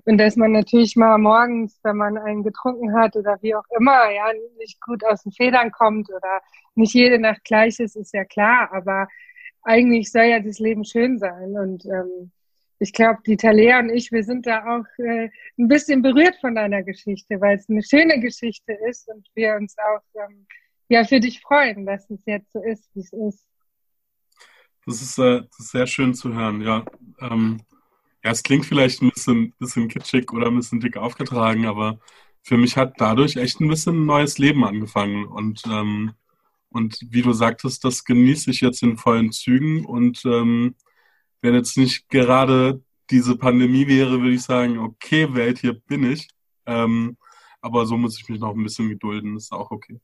Und 0.05 0.19
dass 0.19 0.35
man 0.35 0.51
natürlich 0.51 0.95
mal 0.95 1.17
morgens, 1.17 1.79
wenn 1.83 1.97
man 1.97 2.17
einen 2.19 2.43
getrunken 2.43 2.93
hat 2.93 3.15
oder 3.15 3.37
wie 3.41 3.55
auch 3.55 3.65
immer, 3.77 4.11
ja, 4.11 4.31
nicht 4.59 4.79
gut 4.81 5.03
aus 5.03 5.23
den 5.23 5.31
Federn 5.31 5.71
kommt 5.71 6.09
oder 6.09 6.41
nicht 6.75 6.93
jede 6.93 7.17
Nacht 7.17 7.43
gleich 7.43 7.79
ist, 7.79 7.95
ist 7.95 8.13
ja 8.13 8.23
klar, 8.23 8.69
aber 8.71 9.07
eigentlich 9.63 10.11
soll 10.11 10.25
ja 10.25 10.39
das 10.39 10.59
Leben 10.59 10.85
schön 10.85 11.17
sein 11.17 11.57
und 11.57 11.85
ähm, 11.85 12.31
ich 12.79 12.93
glaube, 12.93 13.19
die 13.25 13.37
Talea 13.37 13.79
und 13.79 13.89
ich, 13.89 14.11
wir 14.11 14.23
sind 14.23 14.45
da 14.45 14.77
auch 14.77 15.03
äh, 15.03 15.29
ein 15.57 15.67
bisschen 15.67 16.03
berührt 16.03 16.35
von 16.39 16.53
deiner 16.53 16.83
Geschichte, 16.83 17.41
weil 17.41 17.57
es 17.57 17.67
eine 17.67 17.81
schöne 17.81 18.19
Geschichte 18.19 18.73
ist 18.87 19.09
und 19.09 19.27
wir 19.33 19.55
uns 19.55 19.75
auch 19.79 20.03
ähm, 20.21 20.45
ja 20.89 21.03
für 21.03 21.19
dich 21.19 21.41
freuen, 21.41 21.85
dass 21.85 22.09
es 22.09 22.19
jetzt 22.25 22.51
so 22.53 22.61
ist, 22.63 22.89
wie 22.93 23.01
es 23.01 23.13
ist. 23.13 23.47
Das 24.85 25.01
ist, 25.01 25.17
äh, 25.17 25.41
das 25.41 25.59
ist 25.59 25.71
sehr 25.71 25.87
schön 25.87 26.13
zu 26.13 26.33
hören, 26.33 26.61
ja. 26.61 26.85
Ähm, 27.19 27.61
ja, 28.23 28.31
es 28.31 28.43
klingt 28.43 28.65
vielleicht 28.65 29.01
ein 29.01 29.11
bisschen, 29.11 29.53
bisschen 29.59 29.87
kitschig 29.89 30.31
oder 30.31 30.47
ein 30.47 30.55
bisschen 30.55 30.79
dick 30.79 30.97
aufgetragen, 30.97 31.65
aber 31.65 31.99
für 32.41 32.57
mich 32.57 32.77
hat 32.77 32.93
dadurch 32.97 33.35
echt 33.35 33.59
ein 33.59 33.67
bisschen 33.67 34.03
ein 34.03 34.05
neues 34.05 34.37
Leben 34.37 34.63
angefangen. 34.63 35.25
Und, 35.25 35.63
ähm, 35.67 36.13
und 36.69 36.97
wie 37.09 37.21
du 37.21 37.33
sagtest, 37.33 37.83
das 37.83 38.05
genieße 38.05 38.51
ich 38.51 38.61
jetzt 38.61 38.83
in 38.83 38.97
vollen 38.97 39.31
Zügen. 39.31 39.85
Und 39.85 40.23
ähm, 40.25 40.75
wenn 41.41 41.53
jetzt 41.53 41.77
nicht 41.77 42.09
gerade 42.09 42.81
diese 43.09 43.37
Pandemie 43.37 43.87
wäre, 43.87 44.21
würde 44.21 44.33
ich 44.35 44.43
sagen, 44.43 44.77
okay, 44.79 45.33
Welt, 45.33 45.59
hier 45.59 45.73
bin 45.73 46.09
ich. 46.09 46.29
Ähm, 46.65 47.17
aber 47.61 47.85
so 47.85 47.97
muss 47.97 48.19
ich 48.19 48.29
mich 48.29 48.39
noch 48.39 48.55
ein 48.55 48.63
bisschen 48.63 48.89
gedulden, 48.89 49.35
ist 49.37 49.51
auch 49.51 49.71
okay. 49.71 49.99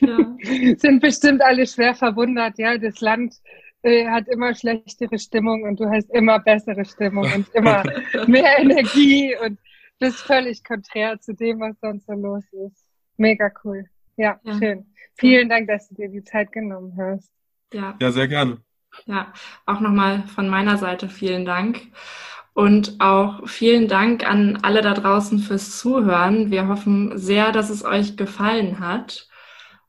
Ja. 0.00 0.36
Sind 0.78 1.00
bestimmt 1.00 1.42
alle 1.42 1.66
schwer 1.66 1.94
verwundert, 1.94 2.58
ja. 2.58 2.78
Das 2.78 3.00
Land 3.00 3.34
äh, 3.82 4.06
hat 4.08 4.28
immer 4.28 4.54
schlechtere 4.54 5.18
Stimmung 5.18 5.62
und 5.62 5.80
du 5.80 5.88
hast 5.88 6.10
immer 6.10 6.38
bessere 6.38 6.84
Stimmung 6.84 7.30
und 7.32 7.48
immer 7.54 7.82
mehr 8.26 8.58
Energie 8.58 9.34
und 9.44 9.58
bist 9.98 10.20
völlig 10.20 10.64
konträr 10.64 11.20
zu 11.20 11.34
dem, 11.34 11.60
was 11.60 11.78
sonst 11.80 12.06
so 12.06 12.12
los 12.12 12.44
ist. 12.52 12.84
Mega 13.16 13.50
cool. 13.64 13.84
Ja, 14.16 14.40
ja. 14.42 14.58
schön. 14.58 14.86
Vielen 15.14 15.48
Dank, 15.48 15.68
dass 15.68 15.88
du 15.88 15.94
dir 15.96 16.08
die 16.08 16.22
Zeit 16.22 16.52
genommen 16.52 16.96
hast. 16.96 17.32
Ja, 17.72 17.96
ja 18.00 18.12
sehr 18.12 18.28
gerne. 18.28 18.58
Ja, 19.06 19.32
auch 19.66 19.80
nochmal 19.80 20.26
von 20.28 20.48
meiner 20.48 20.76
Seite 20.76 21.08
vielen 21.08 21.44
Dank. 21.44 21.80
Und 22.54 22.96
auch 22.98 23.46
vielen 23.48 23.86
Dank 23.86 24.28
an 24.28 24.58
alle 24.62 24.82
da 24.82 24.94
draußen 24.94 25.38
fürs 25.38 25.78
Zuhören. 25.78 26.50
Wir 26.50 26.66
hoffen 26.66 27.16
sehr, 27.16 27.52
dass 27.52 27.70
es 27.70 27.84
euch 27.84 28.16
gefallen 28.16 28.80
hat. 28.80 29.27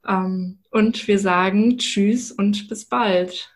Ähm, 0.09 0.59
und 0.71 1.07
wir 1.07 1.19
sagen 1.19 1.77
Tschüss 1.77 2.31
und 2.31 2.67
bis 2.67 2.85
bald. 2.85 3.53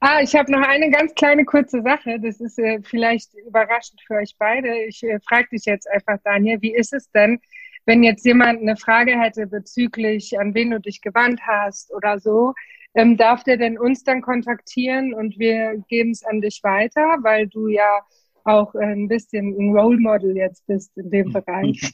Ah, 0.00 0.20
ich 0.22 0.36
habe 0.36 0.52
noch 0.52 0.66
eine 0.66 0.90
ganz 0.90 1.12
kleine 1.14 1.44
kurze 1.44 1.82
Sache. 1.82 2.20
Das 2.20 2.40
ist 2.40 2.58
äh, 2.58 2.80
vielleicht 2.82 3.34
überraschend 3.34 4.00
für 4.06 4.14
euch 4.14 4.36
beide. 4.38 4.84
Ich 4.84 5.02
äh, 5.02 5.18
frage 5.26 5.48
dich 5.52 5.64
jetzt 5.64 5.90
einfach, 5.90 6.18
Daniel, 6.22 6.62
wie 6.62 6.74
ist 6.74 6.92
es 6.92 7.10
denn, 7.10 7.40
wenn 7.84 8.04
jetzt 8.04 8.24
jemand 8.24 8.60
eine 8.60 8.76
Frage 8.76 9.18
hätte 9.18 9.48
bezüglich, 9.48 10.38
an 10.38 10.54
wen 10.54 10.70
du 10.70 10.78
dich 10.78 11.00
gewandt 11.00 11.40
hast 11.44 11.92
oder 11.92 12.20
so, 12.20 12.54
ähm, 12.94 13.16
darf 13.16 13.42
der 13.42 13.56
denn 13.56 13.76
uns 13.76 14.04
dann 14.04 14.22
kontaktieren 14.22 15.14
und 15.14 15.38
wir 15.38 15.82
geben 15.88 16.12
es 16.12 16.24
an 16.24 16.40
dich 16.40 16.60
weiter, 16.62 17.18
weil 17.22 17.48
du 17.48 17.66
ja 17.66 18.00
auch 18.44 18.74
ein 18.76 19.08
bisschen 19.08 19.56
ein 19.58 19.76
Role 19.76 19.98
Model 19.98 20.36
jetzt 20.36 20.64
bist 20.66 20.96
in 20.96 21.10
dem 21.10 21.32
Bereich. 21.32 21.92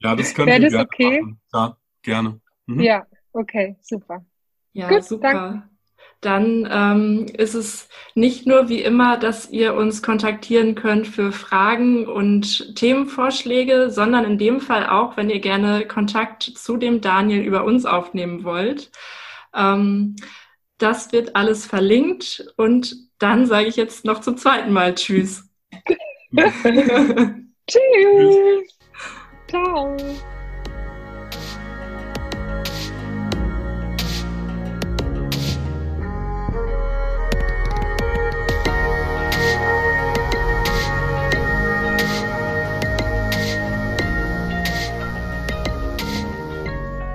ja, 0.00 0.14
das 0.14 0.34
können 0.34 0.48
wir 0.48 0.70
das 0.70 0.74
okay? 0.74 1.20
Machen. 1.22 1.40
Ja, 1.54 1.76
gerne. 2.02 2.40
Mhm. 2.74 2.80
Ja, 2.80 3.06
okay, 3.32 3.76
super. 3.80 4.24
Ja, 4.72 4.88
Gut, 4.88 5.04
super. 5.04 5.32
Danke. 5.32 5.72
Dann 6.22 6.68
ähm, 6.70 7.26
ist 7.36 7.54
es 7.54 7.88
nicht 8.14 8.46
nur 8.46 8.68
wie 8.68 8.80
immer, 8.80 9.16
dass 9.16 9.50
ihr 9.50 9.74
uns 9.74 10.04
kontaktieren 10.04 10.76
könnt 10.76 11.08
für 11.08 11.32
Fragen 11.32 12.06
und 12.06 12.76
Themenvorschläge, 12.76 13.90
sondern 13.90 14.24
in 14.24 14.38
dem 14.38 14.60
Fall 14.60 14.86
auch, 14.86 15.16
wenn 15.16 15.30
ihr 15.30 15.40
gerne 15.40 15.84
Kontakt 15.84 16.44
zu 16.44 16.76
dem 16.76 17.00
Daniel 17.00 17.42
über 17.42 17.64
uns 17.64 17.86
aufnehmen 17.86 18.44
wollt. 18.44 18.92
Ähm, 19.52 20.14
das 20.78 21.10
wird 21.12 21.34
alles 21.34 21.66
verlinkt 21.66 22.54
und 22.56 22.94
dann 23.18 23.46
sage 23.46 23.66
ich 23.66 23.74
jetzt 23.74 24.04
noch 24.04 24.20
zum 24.20 24.36
zweiten 24.36 24.72
Mal 24.72 24.94
Tschüss. 24.94 25.50
Tschüss. 27.66 28.78
Ciao. 29.48 29.96